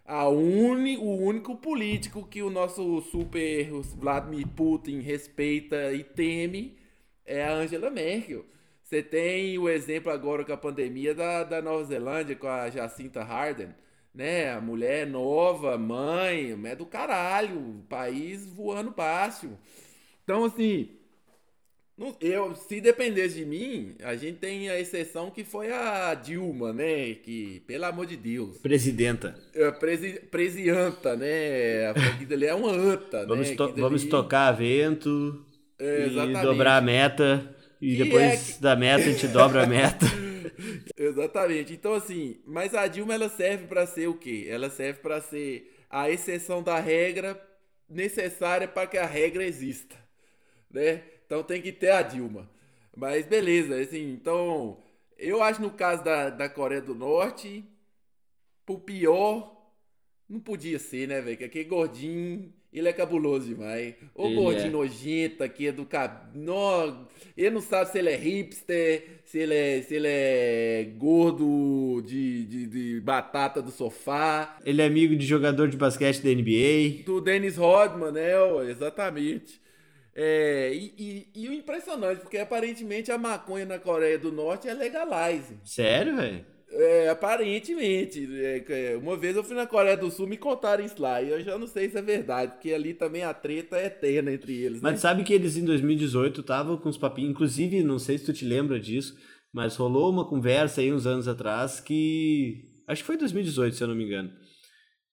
[0.05, 6.77] A uni, o único político que o nosso super Vladimir Putin respeita e teme
[7.25, 8.45] é a Angela Merkel.
[8.83, 13.23] Você tem o exemplo agora com a pandemia da, da Nova Zelândia, com a Jacinta
[13.23, 13.73] Ardern,
[14.15, 14.53] né?
[14.53, 19.51] A mulher nova, mãe, é do caralho, o país voando baixo.
[20.25, 20.89] Então, assim,
[22.21, 27.15] eu, se dependesse de mim, a gente tem a exceção que foi a Dilma, né?
[27.15, 29.35] Que, pelo amor de Deus, Presidenta.
[29.55, 31.89] é presi, presianta, né?
[31.91, 33.55] Aquilo ali é uma anta, Vamos, né?
[33.57, 35.45] to- vamos tocar vento
[35.79, 37.55] É, e dobrar a meta.
[37.83, 40.07] E Que depois é da meta a gente dobra a meta.
[40.97, 41.73] Exatamente.
[41.73, 44.47] Então, assim, mas a Dilma ela serve para ser o quê?
[44.49, 47.41] Ela serve para ser a exceção da regra
[47.89, 49.97] necessária para que a regra exista,
[50.71, 51.03] né?
[51.27, 52.51] Então tem que ter a Dilma.
[52.97, 54.83] Mas beleza, assim, então
[55.19, 57.65] eu acho no caso da, da Coreia do Norte,
[58.67, 59.57] por pior,
[60.29, 61.37] não podia ser, né, velho?
[61.39, 63.95] Que aquele gordinho, ele é cabuloso demais.
[64.15, 64.71] O Ele gordinho é.
[64.71, 67.09] nojento aqui é do cabelo.
[67.37, 72.45] Ele não sabe se ele é hipster, se ele é, se ele é gordo de,
[72.45, 74.59] de, de batata do sofá.
[74.65, 77.05] Ele é amigo de jogador de basquete da NBA.
[77.05, 78.31] Do Dennis Rodman, né?
[78.69, 79.61] Exatamente.
[80.15, 84.75] É, e, e- e o impressionante, porque aparentemente a maconha na Coreia do Norte é
[84.75, 85.57] legalize.
[85.65, 86.45] Sério, velho?
[86.73, 88.29] É, aparentemente.
[88.43, 91.21] É, uma vez eu fui na Coreia do Sul, me contaram isso lá.
[91.21, 94.33] E eu já não sei se é verdade, porque ali também a treta é eterna
[94.33, 94.81] entre eles.
[94.81, 94.99] Mas né?
[94.99, 98.45] sabe que eles em 2018 estavam com os papinhos, inclusive, não sei se tu te
[98.45, 99.17] lembra disso,
[99.53, 102.69] mas rolou uma conversa aí uns anos atrás que.
[102.87, 104.31] Acho que foi 2018, se eu não me engano.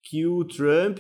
[0.03, 0.99] Que o Trump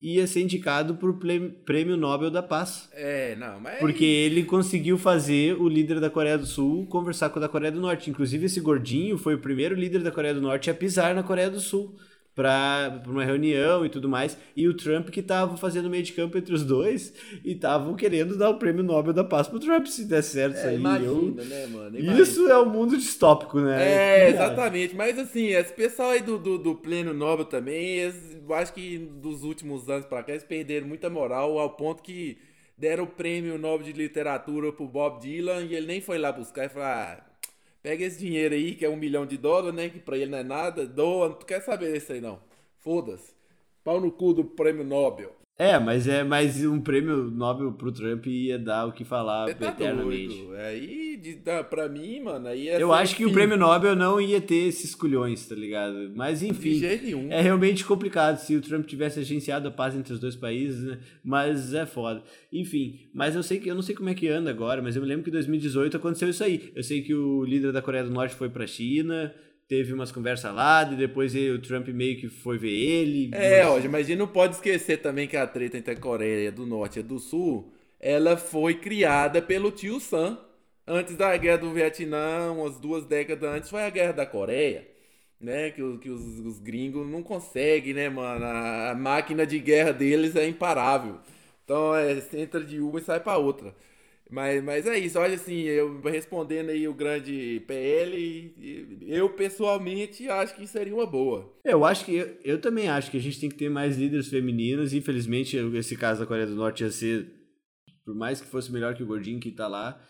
[0.00, 1.18] ia ser indicado por
[1.64, 2.88] Prêmio Nobel da Paz.
[2.92, 3.78] É, não, mas.
[3.78, 7.72] Porque ele conseguiu fazer o líder da Coreia do Sul conversar com o da Coreia
[7.72, 8.10] do Norte.
[8.10, 11.50] Inclusive, esse gordinho foi o primeiro líder da Coreia do Norte a pisar na Coreia
[11.50, 11.96] do Sul
[12.36, 14.36] para uma reunião e tudo mais.
[14.54, 17.12] E o Trump que tava fazendo meio de campo entre os dois
[17.42, 20.58] e estavam querendo dar o prêmio Nobel da Paz pro Trump, se der certo É,
[20.58, 20.74] isso aí.
[20.76, 21.98] imagina, Eu- né, mano?
[21.98, 22.20] Imagina.
[22.22, 23.82] Isso é o mundo distópico, né?
[23.82, 24.94] É, Que exatamente.
[24.94, 28.98] Mas assim, esse pessoal aí do, do, do Pleno Nobel também, eles- eu acho que
[28.98, 32.36] dos últimos anos pra cá, eles perderam muita moral ao ponto que
[32.76, 36.66] deram o prêmio Nobel de Literatura pro Bob Dylan e ele nem foi lá buscar
[36.66, 37.25] e falou: ah,
[37.86, 39.88] pega esse dinheiro aí, que é um milhão de dólares, né?
[39.88, 42.40] Que pra ele não é nada, doa, não quer saber disso aí não.
[42.80, 43.32] Foda-se.
[43.84, 45.35] Pau no cu do prêmio Nobel.
[45.58, 49.68] É, mas é mas um prêmio Nobel pro Trump ia dar o que falar tá
[49.68, 50.36] eternamente.
[50.36, 50.54] doido.
[50.54, 54.20] Aí, de, da- pra mim, mano, aí é Eu acho que o prêmio Nobel não
[54.20, 56.12] ia ter esses culhões, tá ligado?
[56.14, 57.32] Mas De enfim, jeito nenhum.
[57.32, 60.98] é realmente complicado se o Trump tivesse agenciado a paz entre os dois países, né?
[61.24, 62.22] Mas é foda.
[62.52, 65.00] Enfim, mas eu sei que eu não sei como é que anda agora, mas eu
[65.00, 66.70] me lembro que em 2018 aconteceu isso aí.
[66.76, 69.34] Eu sei que o líder da Coreia do Norte foi pra China,
[69.68, 73.30] teve umas conversas lá, e depois o Trump meio que foi ver ele.
[73.34, 76.52] É, Mas- mas a gente não pode esquecer também que a treta entre a Coreia
[76.52, 80.38] do Norte e a do Sul, ela foi criada pelo tio Sam.
[80.86, 84.86] Antes da Guerra do Vietnã, umas duas décadas antes, foi a Guerra da Coreia.
[85.38, 88.42] Né, que, o- que os, os gringos não conseguem, né, mano?
[88.44, 91.18] A, a máquina de guerra deles é imparável.
[91.64, 93.74] Então, é, você entra de uma e sai pra outra.
[94.28, 100.56] Mas, mas é isso, olha assim, eu respondendo aí o grande PL, eu pessoalmente acho
[100.56, 101.54] que seria uma boa.
[101.64, 104.28] Eu acho que eu, eu também acho que a gente tem que ter mais líderes
[104.28, 104.92] femininos.
[104.92, 107.32] Infelizmente, esse caso da Coreia do Norte ia ser,
[108.04, 110.00] por mais que fosse melhor que o gordinho que tá lá,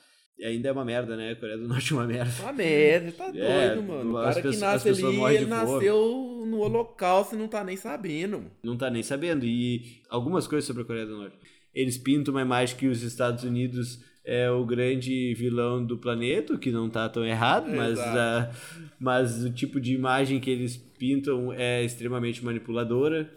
[0.42, 1.32] ainda é uma merda, né?
[1.32, 2.42] A Coreia do Norte é uma merda.
[2.42, 4.10] Uma merda, tá doido, É, mano.
[4.12, 8.50] O cara que nasce ali, ele nasceu no holocausto e não tá nem sabendo.
[8.62, 9.44] Não tá nem sabendo.
[9.44, 11.36] E algumas coisas sobre a Coreia do Norte.
[11.76, 16.70] Eles pintam uma imagem que os Estados Unidos é o grande vilão do planeta, que
[16.72, 18.50] não tá tão errado, mas, ah,
[18.98, 23.30] mas o tipo de imagem que eles pintam é extremamente manipuladora.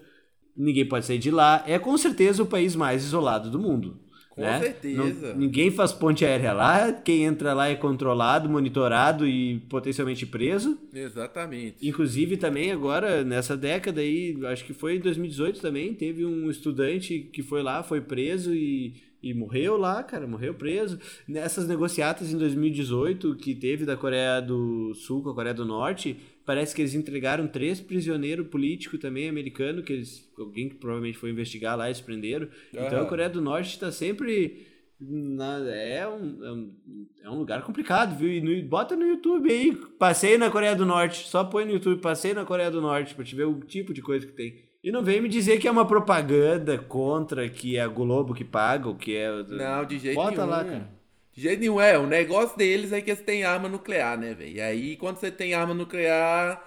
[0.56, 1.62] Ninguém pode sair de lá.
[1.66, 4.00] É com certeza o país mais isolado do mundo.
[4.40, 4.58] Com né?
[4.60, 5.28] certeza.
[5.28, 6.92] Não- ninguém faz ponte aérea lá.
[6.92, 10.78] Quem entra lá é controlado, monitorado e potencialmente preso.
[10.94, 11.76] Exatamente.
[11.86, 17.18] Inclusive também agora, nessa década aí, acho que foi em 2018 também, teve um estudante
[17.32, 20.98] que foi lá, foi preso e, e morreu lá, cara, morreu preso.
[21.28, 26.16] Nessas negociatas em 2018 que teve da Coreia do Sul com a Coreia do Norte,
[26.50, 31.30] parece que eles entregaram três prisioneiros políticos também americanos, que eles, alguém que provavelmente foi
[31.30, 32.48] investigar lá, eles prenderam.
[32.72, 33.06] Então a.
[33.06, 34.66] Coreia do Norte está sempre...
[35.00, 36.74] na- é, um, é, um,
[37.22, 38.28] é um lugar complicado, viu?
[38.32, 41.28] E no- bota no YouTube aí, passeio na Coreia do Norte.
[41.28, 44.02] Só põe no YouTube, passeio na Coreia do Norte, pra te ver o tipo de
[44.02, 44.54] coisa que tem.
[44.82, 48.44] E não vem me dizer que é uma propaganda contra, que é a Globo que
[48.44, 49.30] paga, ou que é...
[49.44, 50.46] Não, de jeito Bota nenhum.
[50.50, 50.99] lá, cara.
[51.40, 51.80] De jeito nenhum.
[51.80, 54.56] É, o negócio deles é que eles têm arma nuclear, né, velho?
[54.56, 56.62] E aí, quando você tem arma nuclear,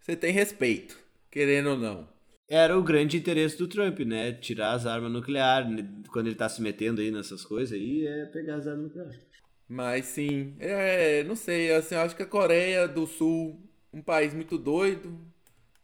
[0.00, 0.98] você tem respeito.
[1.30, 2.08] Querendo ou não.
[2.48, 4.32] Era o grande interesse do Trump, né?
[4.32, 5.68] Tirar as armas nucleares.
[5.68, 5.86] né?
[6.10, 9.20] Quando ele tá se metendo aí nessas coisas aí, é pegar as armas nucleares.
[9.68, 13.62] Mas sim, é, não sei, assim, eu acho que a Coreia do Sul,
[13.92, 15.20] um país muito doido.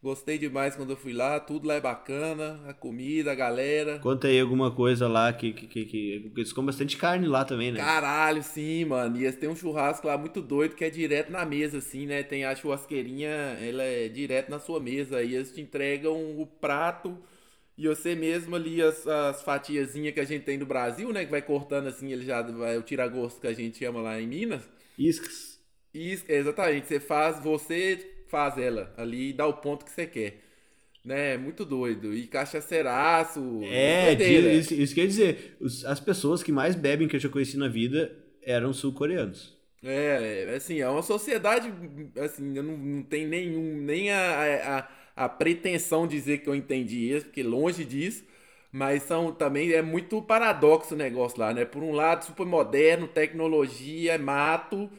[0.03, 3.99] Gostei demais quando eu fui lá, tudo lá é bacana, a comida, a galera.
[3.99, 7.45] Conta aí alguma coisa lá que, que, que, que- porque eles comem bastante carne lá
[7.45, 7.79] também, né?
[7.81, 9.19] Caralho, sim, mano.
[9.19, 12.23] E eles têm um churrasco lá muito doido que é direto na mesa, assim, né?
[12.23, 15.19] Tem a churrasqueirinha, ela é direto na sua mesa.
[15.19, 17.19] Aí eles te entregam o prato
[17.77, 21.27] e você mesmo ali, as, as fatiazinhas que a gente tem do Brasil, né?
[21.27, 24.27] Que vai cortando assim, ele já vai o tira-gosto que a gente chama lá em
[24.27, 24.63] Minas.
[24.99, 25.61] Iscas.
[25.93, 26.87] Isso, exatamente.
[26.87, 30.43] Você faz, você faz ela ali e dá o ponto que você quer.
[31.05, 31.37] Né?
[31.39, 32.15] Muito doido.
[32.15, 33.41] E cachaceiraço.
[33.59, 34.51] É, doideira.
[34.51, 37.57] tira- isso, isso quer dizer, os- as pessoas que mais bebem que eu já conheci
[37.57, 38.11] na vida
[38.43, 39.55] eram sul-coreanos.
[39.83, 41.73] É, é, assim, é uma sociedade,
[42.23, 44.81] assim, eu não, não tenho nenhum, nem a,
[45.17, 48.23] a, a pretensão de dizer que eu entendi isso, porque longe disso,
[48.71, 51.65] mas são também, é muito paradoxo o negócio lá, né?
[51.65, 54.91] Por um lado, super moderno, tecnologia, mato,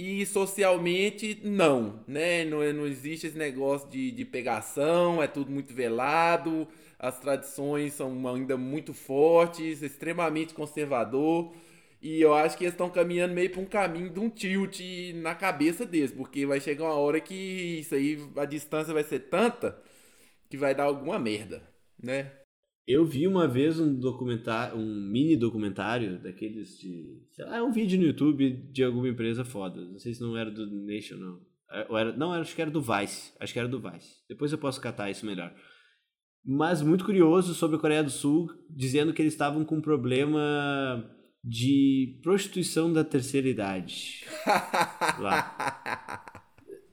[0.00, 2.42] e socialmente, não, né?
[2.44, 6.66] Não, não existe esse negócio de, de pegação, é tudo muito velado,
[6.98, 11.52] as tradições são ainda muito fortes, extremamente conservador.
[12.00, 14.80] E eu acho que eles estão caminhando meio para um caminho de um tilt
[15.16, 17.34] na cabeça deles, porque vai chegar uma hora que
[17.80, 19.78] isso aí, a distância vai ser tanta
[20.48, 21.62] que vai dar alguma merda,
[22.02, 22.32] né?
[22.90, 27.22] Eu vi uma vez um documentário, um mini documentário daqueles de.
[27.30, 29.80] Sei lá, é um vídeo no YouTube de alguma empresa foda.
[29.80, 31.40] Não sei se não era do Nation, não.
[31.70, 33.32] É, ou era, não, acho que era do Vice.
[33.38, 34.16] Acho que era do Vice.
[34.28, 35.54] Depois eu posso catar isso melhor.
[36.44, 41.08] Mas muito curioso sobre a Coreia do Sul, dizendo que eles estavam com um problema
[41.44, 44.24] de prostituição da terceira idade.
[45.20, 46.24] Lá.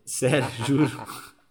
[0.06, 0.91] Sério, juro.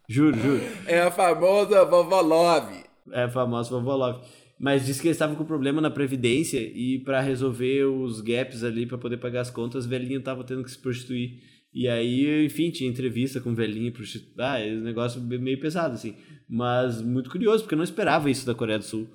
[0.08, 0.62] Juro, juro.
[0.86, 2.85] É a famosa vovó Love.
[3.12, 4.26] É vovó Love.
[4.58, 8.86] Mas disse que eles estavam com problema na previdência e para resolver os gaps ali
[8.86, 11.42] para poder pagar as contas, o velhinho tava tendo que se prostituir.
[11.74, 14.42] E aí, enfim, tinha entrevista com o velhinho prostituído.
[14.42, 16.14] Ah, é um negócio meio pesado, assim.
[16.48, 19.06] Mas muito curioso, porque eu não esperava isso da Coreia do Sul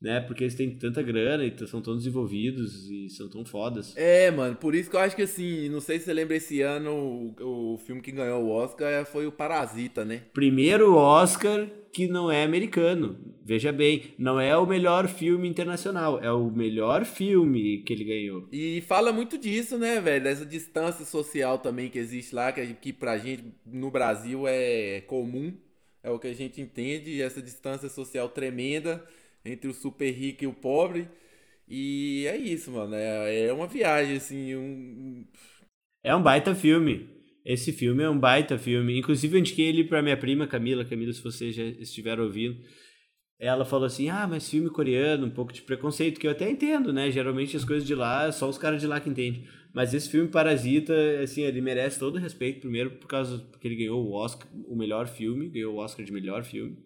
[0.00, 0.20] né?
[0.20, 3.94] Porque eles têm tanta grana e são tão desenvolvidos e são tão fodas.
[3.96, 6.62] É, mano, por isso que eu acho que assim, não sei se você lembra esse
[6.62, 10.22] ano, o, o filme que ganhou o Oscar foi o Parasita, né?
[10.32, 13.18] Primeiro Oscar que não é americano.
[13.44, 18.48] Veja bem, não é o melhor filme internacional, é o melhor filme que ele ganhou.
[18.52, 20.22] E fala muito disso, né, velho?
[20.22, 25.52] Dessa distância social também que existe lá, que, que pra gente no Brasil é comum,
[26.02, 29.04] é o que a gente entende, essa distância social tremenda
[29.44, 31.08] entre o super rico e o pobre.
[31.68, 32.94] E é isso, mano.
[32.94, 34.56] É, é uma viagem, assim.
[34.56, 35.24] Um...
[36.02, 37.19] É um baita filme.
[37.44, 38.98] Esse filme é um baita filme.
[38.98, 40.84] Inclusive, eu indiquei ele pra minha prima Camila.
[40.84, 42.58] Camila, se você já estiver ouvindo.
[43.38, 46.92] Ela falou assim: ah, mas filme coreano, um pouco de preconceito, que eu até entendo,
[46.92, 47.10] né?
[47.10, 49.46] Geralmente as coisas de lá, só os caras de lá que entendem.
[49.72, 52.60] Mas esse filme Parasita, assim, ele merece todo o respeito.
[52.60, 56.12] Primeiro, por causa porque ele ganhou o Oscar, o melhor filme, ganhou o Oscar de
[56.12, 56.76] melhor filme.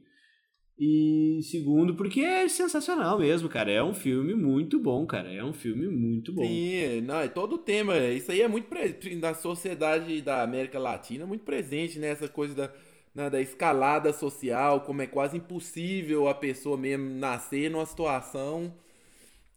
[0.77, 3.71] E segundo, porque é sensacional mesmo, cara.
[3.71, 5.33] É um filme muito bom, cara.
[5.33, 6.43] É um filme muito bom.
[6.43, 7.97] Sim, não, é todo o tema.
[7.99, 12.73] Isso aí é muito presente na sociedade da América Latina, muito presente nessa coisa
[13.15, 18.75] da, da escalada social, como é quase impossível a pessoa mesmo nascer numa situação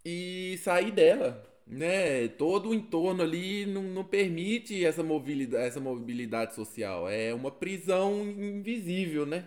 [0.06, 1.44] e sair dela.
[1.66, 2.28] Né?
[2.30, 7.10] Todo o entorno ali não, não permite essa mobilidade, essa mobilidade social.
[7.10, 9.46] É uma prisão invisível, né?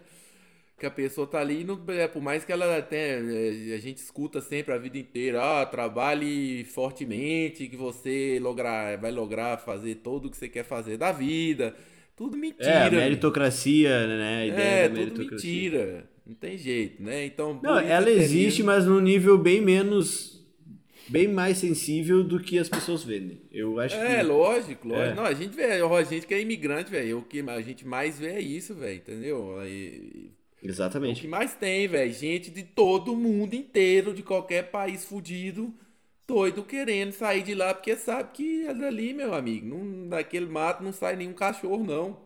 [0.81, 3.99] Que a pessoa tá ali, no, é, por mais que ela até é, a gente
[3.99, 10.27] escuta sempre a vida inteira, ah, trabalhe fortemente, que você lograr, vai lograr fazer tudo
[10.27, 11.77] o que você quer fazer da vida.
[12.17, 12.71] Tudo mentira.
[12.71, 14.49] É, meritocracia, né?
[14.49, 16.09] É, tudo mentira.
[16.27, 17.27] Não tem jeito, né?
[17.27, 20.41] Então, Não, ela existe, mas num nível bem menos
[21.09, 23.43] bem mais sensível do que as pessoas vendem.
[23.51, 24.23] Eu acho é, que...
[24.23, 25.11] lógico, lógico.
[25.11, 25.15] É.
[25.15, 28.19] Não, a gente vê, a gente que é imigrante, velho, o que a gente mais
[28.19, 29.59] vê é isso, velho, entendeu?
[30.63, 31.19] Exatamente.
[31.19, 32.13] O que mais tem, velho?
[32.13, 35.75] Gente de todo mundo inteiro, de qualquer país fudido,
[36.27, 40.83] doido querendo sair de lá, porque sabe que é dali, meu amigo, não, daquele mato
[40.83, 42.19] não sai nenhum cachorro, não.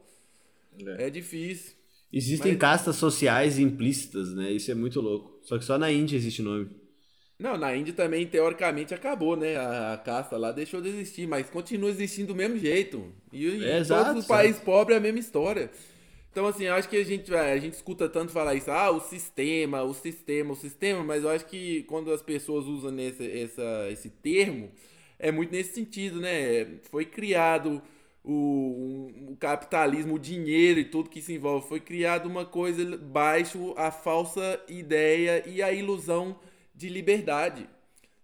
[0.98, 1.74] É, é difícil.
[2.12, 2.60] Existem Mas...
[2.60, 4.52] castas sociais implícitas, né?
[4.52, 5.40] Isso é muito louco.
[5.42, 6.70] Só que só na Índia existe o nome.
[7.38, 9.56] Não, na Índia também, teoricamente, acabou, né?
[9.56, 13.12] A, a casta lá deixou de existir, mas continua existindo do mesmo jeito.
[13.32, 15.70] E, e é, todos os países pobres é a mesma história.
[16.34, 18.98] Então, assim, eu acho que a gente, a gente escuta tanto falar isso, ah, o
[18.98, 23.88] sistema, o sistema, o sistema, mas eu acho que quando as pessoas usam nesse, essa,
[23.88, 24.68] esse termo,
[25.16, 26.80] é muito nesse sentido, né?
[26.90, 27.80] Foi criado
[28.24, 32.96] o, um, o capitalismo, o dinheiro e tudo que se envolve, foi criado uma coisa
[32.96, 36.36] baixo a falsa ideia e a ilusão
[36.74, 37.68] de liberdade.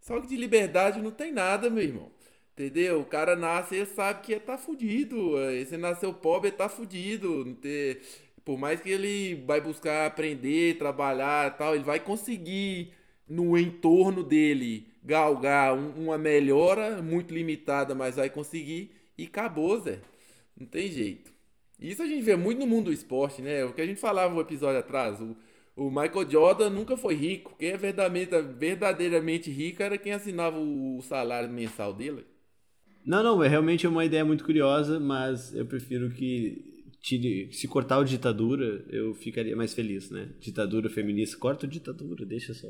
[0.00, 2.10] Só que de liberdade não tem nada, meu irmão.
[2.52, 3.00] Entendeu?
[3.00, 5.34] O cara nasce e sabe que tá fudido.
[5.66, 7.56] Se nasceu pobre, tá fudido.
[8.44, 12.92] Por mais que ele vai buscar aprender, trabalhar tal, ele vai conseguir
[13.28, 20.00] no entorno dele galgar uma melhora muito limitada, mas vai conseguir e acabou, Zé.
[20.58, 21.32] Não tem jeito.
[21.78, 23.64] Isso a gente vê muito no mundo do esporte, né?
[23.64, 25.20] O que a gente falava no episódio atrás.
[25.20, 25.36] O,
[25.76, 27.54] o Michael Jordan nunca foi rico.
[27.58, 32.26] Quem é verdadeiramente, verdadeiramente rico era quem assinava o salário mensal dele.
[33.04, 36.70] Não, não, é realmente uma ideia muito curiosa, mas eu prefiro que
[37.00, 40.28] tire, se cortar o ditadura, eu ficaria mais feliz, né?
[40.38, 42.68] Ditadura feminista, corta o ditadura, deixa só.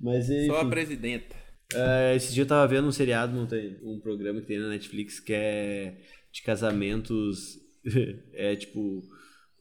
[0.00, 1.36] Mas enfim, só a presidenta.
[1.72, 5.18] Uh, esse dia eu tava vendo um seriado, um, um programa que tem na Netflix
[5.20, 5.96] que é
[6.32, 7.58] de casamentos,
[8.32, 9.02] é tipo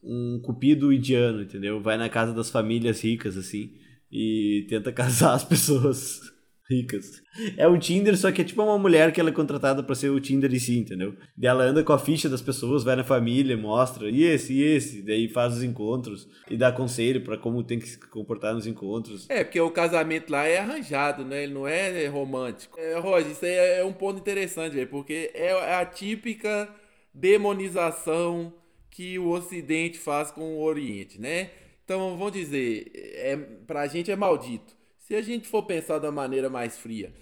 [0.04, 1.82] um cupido indiano, entendeu?
[1.82, 3.74] Vai na casa das famílias ricas assim
[4.12, 6.22] e tenta casar as pessoas.
[6.70, 7.22] Ricas.
[7.58, 10.10] É um Tinder, só que é tipo uma mulher que ela é contratada pra ser
[10.10, 11.16] o Tinder em si, entendeu?
[11.38, 14.64] E ela anda com a ficha das pessoas, vai na família, mostra, e esse, e
[14.64, 18.66] esse, daí faz os encontros e dá conselho pra como tem que se comportar nos
[18.66, 19.30] encontros.
[19.30, 21.44] É, porque o casamento lá é arranjado, né?
[21.44, 22.80] Ele não é romântico.
[22.80, 26.68] É, Roger, isso aí é um ponto interessante, velho, porque é a típica
[27.14, 28.54] demonização
[28.90, 31.50] que o Ocidente faz com o Oriente, né?
[31.84, 33.36] Então, vamos dizer, é,
[33.68, 34.74] pra gente é maldito.
[35.06, 37.14] Se a gente for pensar uma maneira mais fria,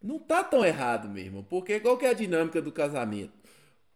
[0.00, 3.32] não tá tão errado mesmo, porque qual que é a dinâmica do casamento?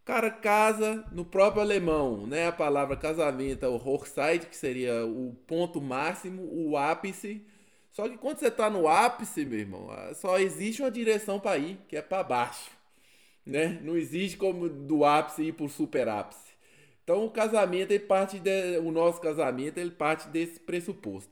[0.01, 2.47] O cara casa no próprio alemão, né?
[2.47, 7.41] A palavra casamento é o Hochzeit, que seria o ponto máximo, o ápice.
[7.91, 11.77] Só que quando você tá no ápice, meu irmão, só existe uma direção para ir,
[11.87, 12.69] que é para baixo,
[13.45, 13.79] né?
[13.81, 16.51] Não existe como do ápice ir pro super ápice.
[17.01, 21.30] Então o casamento, ele parte de, o nosso casamento, ele parte desse pressuposto.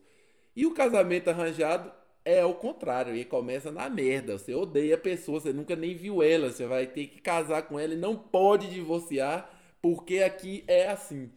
[0.59, 1.89] E o casamento arranjado
[2.25, 4.37] é o contrário, ele começa na merda.
[4.37, 7.79] Você odeia a pessoa, você nunca nem viu ela, você vai ter que casar com
[7.79, 9.49] ela e não pode divorciar,
[9.81, 11.31] porque aqui é assim.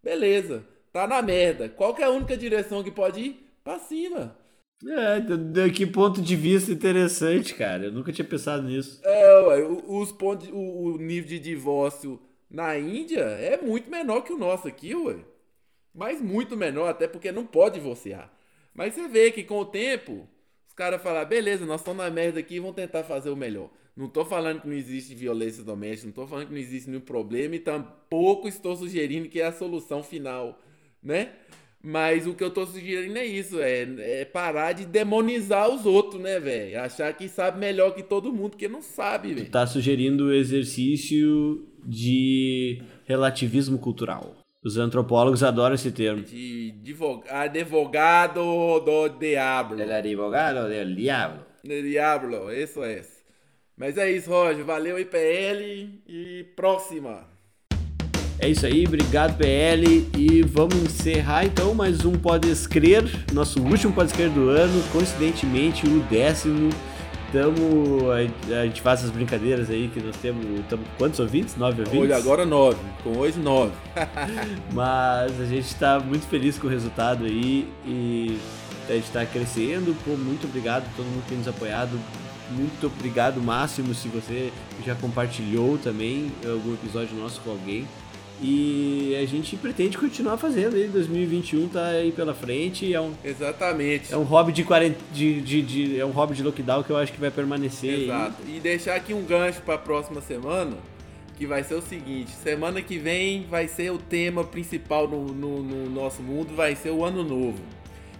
[0.00, 1.68] Beleza, tá na merda.
[1.68, 3.50] Qual é a única direção que pode ir?
[3.64, 4.38] Pra cima.
[4.86, 7.86] É, de que ponto de vista interessante, cara.
[7.86, 9.00] Eu nunca tinha pensado nisso.
[9.02, 14.32] É, ué, os pontos, o, o nível de divórcio na Índia é muito menor que
[14.32, 15.16] o nosso aqui, ué.
[15.92, 18.37] Mas muito menor, até porque não pode divorciar.
[18.74, 20.28] Mas você vê que com o tempo,
[20.68, 23.70] os caras falam, beleza, nós estamos na merda aqui e vão tentar fazer o melhor.
[23.96, 27.02] Não estou falando que não existe violência doméstica, não estou falando que não existe nenhum
[27.02, 30.62] problema e tampouco estou sugerindo que é a solução final,
[31.02, 31.32] né?
[31.82, 36.20] Mas o que eu estou sugerindo é isso, é, é, parar de demonizar os outros,
[36.20, 36.80] né, velho?
[36.80, 39.50] Achar que sabe melhor que todo mundo, porque não sabe, velho.
[39.50, 44.36] Tá sugerindo o exercício de relativismo cultural.
[44.64, 46.22] Os antropólogos adoram esse termo.
[46.22, 46.74] De
[47.30, 49.80] advogado do diabo.
[49.80, 51.44] El advogado del diablo.
[51.62, 53.02] Del diablo, isso é.
[53.76, 54.64] Mas é isso, Roger.
[54.64, 56.00] Valeu, IPL.
[56.08, 57.38] E próxima.
[58.40, 63.92] É isso aí, obrigado PL e vamos encerrar então mais um Pode Escrever, nosso último
[63.92, 66.70] Pode Escrever do ano, coincidentemente o décimo
[67.32, 70.44] Tamo, a, a, gente faz essas brincadeiras aí que nós temos.
[70.66, 71.56] Tamo, quantos ouvintes?
[71.56, 72.00] Nove ouvintes?
[72.00, 73.72] Hoje agora nove, com hoje nove.
[74.72, 78.38] Mas a gente está muito feliz com o resultado aí e
[78.88, 79.94] a gente está crescendo.
[80.04, 81.98] Pô, muito obrigado a todo mundo que tem nos apoiado.
[82.50, 84.50] Muito obrigado, Máximo, se você
[84.84, 87.86] já compartilhou também algum episódio nosso com alguém.
[88.40, 90.86] E a gente pretende continuar fazendo aí.
[90.86, 92.92] 2021 tá aí pela frente.
[92.92, 94.12] É um, Exatamente.
[94.12, 94.94] É um hobby de, quarent...
[95.12, 98.04] de, de, de, é um hobby de lockdown que eu acho que vai permanecer.
[98.04, 98.36] Exato.
[98.46, 98.56] Aí.
[98.56, 100.76] E deixar aqui um gancho para a próxima semana,
[101.36, 105.62] que vai ser o seguinte: semana que vem vai ser o tema principal no, no,
[105.62, 107.58] no nosso mundo, vai ser o ano novo.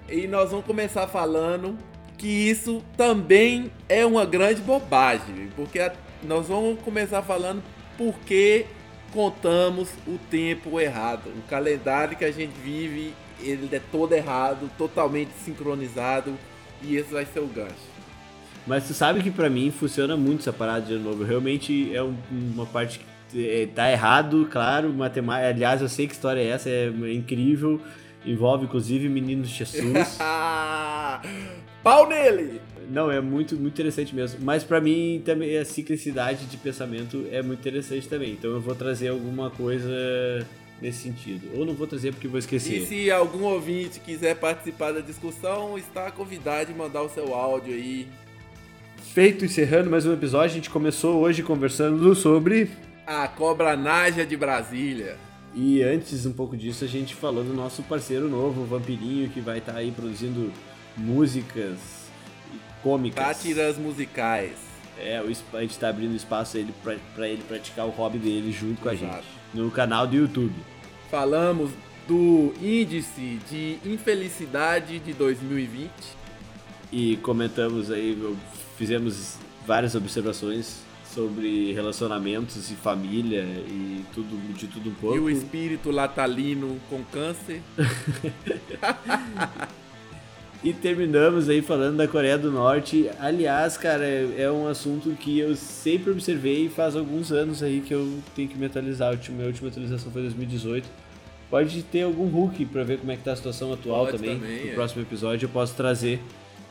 [0.08, 1.76] E nós vamos começar falando
[2.16, 5.78] que isso também é uma grande bobagem, porque
[6.24, 7.62] nós vamos começar falando
[7.96, 8.66] porque
[9.12, 11.28] contamos o tempo errado.
[11.36, 16.34] O calendário que a gente vive, ele é todo errado, totalmente sincronizado,
[16.82, 17.98] e esse vai ser o gancho.
[18.66, 21.24] Mas tu sabe que para mim funciona muito essa parada de novo.
[21.24, 23.00] Realmente é uma parte
[23.30, 25.48] que é, tá errado, claro, matemática.
[25.48, 27.80] Aliás, eu sei que história é essa, é incrível.
[28.26, 30.18] Envolve inclusive meninos Jesus.
[31.82, 32.61] Pau nele!
[32.89, 34.41] Não, é muito, muito interessante mesmo.
[34.43, 38.32] Mas para mim também a ciclicidade de pensamento é muito interessante também.
[38.32, 39.91] Então eu vou trazer alguma coisa
[40.80, 41.51] nesse sentido.
[41.55, 42.78] Ou não vou trazer porque vou esquecer.
[42.78, 47.74] E se algum ouvinte quiser participar da discussão, está convidado a mandar o seu áudio
[47.74, 48.09] aí.
[49.12, 52.70] Feito, encerrando mais um episódio, a gente começou hoje conversando sobre
[53.07, 55.16] a Cobra Naja de Brasília.
[55.55, 59.41] E antes um pouco disso, a gente falou do nosso parceiro novo, o Vampirinho, que
[59.41, 60.53] vai estar tá aí produzindo
[60.97, 61.97] músicas
[62.82, 63.24] cômicas.
[63.24, 64.52] Sátiras musicais.
[64.98, 66.74] É, a gente está abrindo espaço ele
[67.14, 69.14] para ele praticar o hobby dele junto com a Exato.
[69.14, 69.26] gente.
[69.54, 70.54] No canal do YouTube.
[71.10, 71.70] Falamos
[72.06, 75.90] do índice de infelicidade de 2020.
[76.90, 78.36] E comentamos aí,
[78.76, 80.78] fizemos várias observações
[81.14, 85.16] sobre relacionamentos e família e tudo de tudo um pouco.
[85.16, 87.62] E o espírito latalino com câncer.
[90.62, 93.09] E terminamos aí falando da Coreia do Norte.
[93.20, 97.94] Aliás, cara, é um assunto que eu sempre observei e faz alguns anos aí que
[97.94, 99.14] eu tenho que me atualizar.
[99.14, 100.88] A minha última atualização foi 2018.
[101.48, 104.38] Pode ter algum Hulk para ver como é que tá a situação atual Pode também.
[104.38, 104.74] também no é.
[104.74, 106.20] próximo episódio eu posso trazer.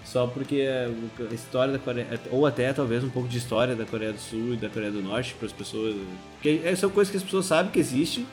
[0.03, 4.13] Só porque a história da Coreia, ou até talvez um pouco de história da Coreia
[4.13, 5.95] do Sul e da Coreia do Norte para as pessoas.
[6.35, 8.25] Porque são coisas que as pessoas sabem que existe,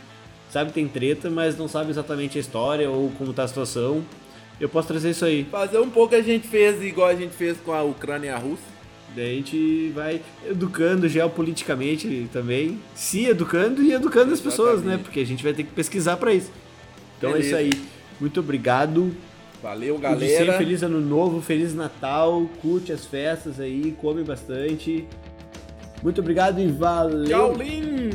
[0.50, 4.04] sabem que tem treta, mas não sabem exatamente a história ou como tá a situação
[4.60, 5.44] Eu posso trazer isso aí.
[5.50, 8.38] Fazer um pouco a gente fez igual a gente fez com a Ucrânia e a
[8.38, 8.74] Rússia.
[9.14, 14.94] Daí a gente vai educando geopoliticamente também, se educando e educando as pessoas, né?
[14.94, 15.02] Exatamente.
[15.04, 16.50] Porque a gente vai ter que pesquisar pra isso.
[17.16, 17.62] Então é Beleza.
[17.62, 17.84] isso aí.
[18.20, 19.14] Muito obrigado.
[19.62, 20.58] Valeu, de sempre, galera.
[20.58, 25.06] feliz ano novo, feliz Natal, curte as festas aí, come bastante.
[26.02, 27.24] Muito obrigado e valeu.
[27.24, 28.10] Tchau, Lin!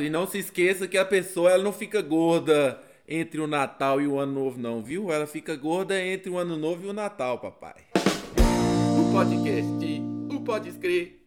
[0.00, 4.06] E não se esqueça que a pessoa ela não fica gorda entre o Natal e
[4.06, 5.12] o Ano Novo, não, viu?
[5.12, 7.82] Ela fica gorda entre o Ano Novo e o Natal, papai.
[8.98, 11.21] O podcast, o.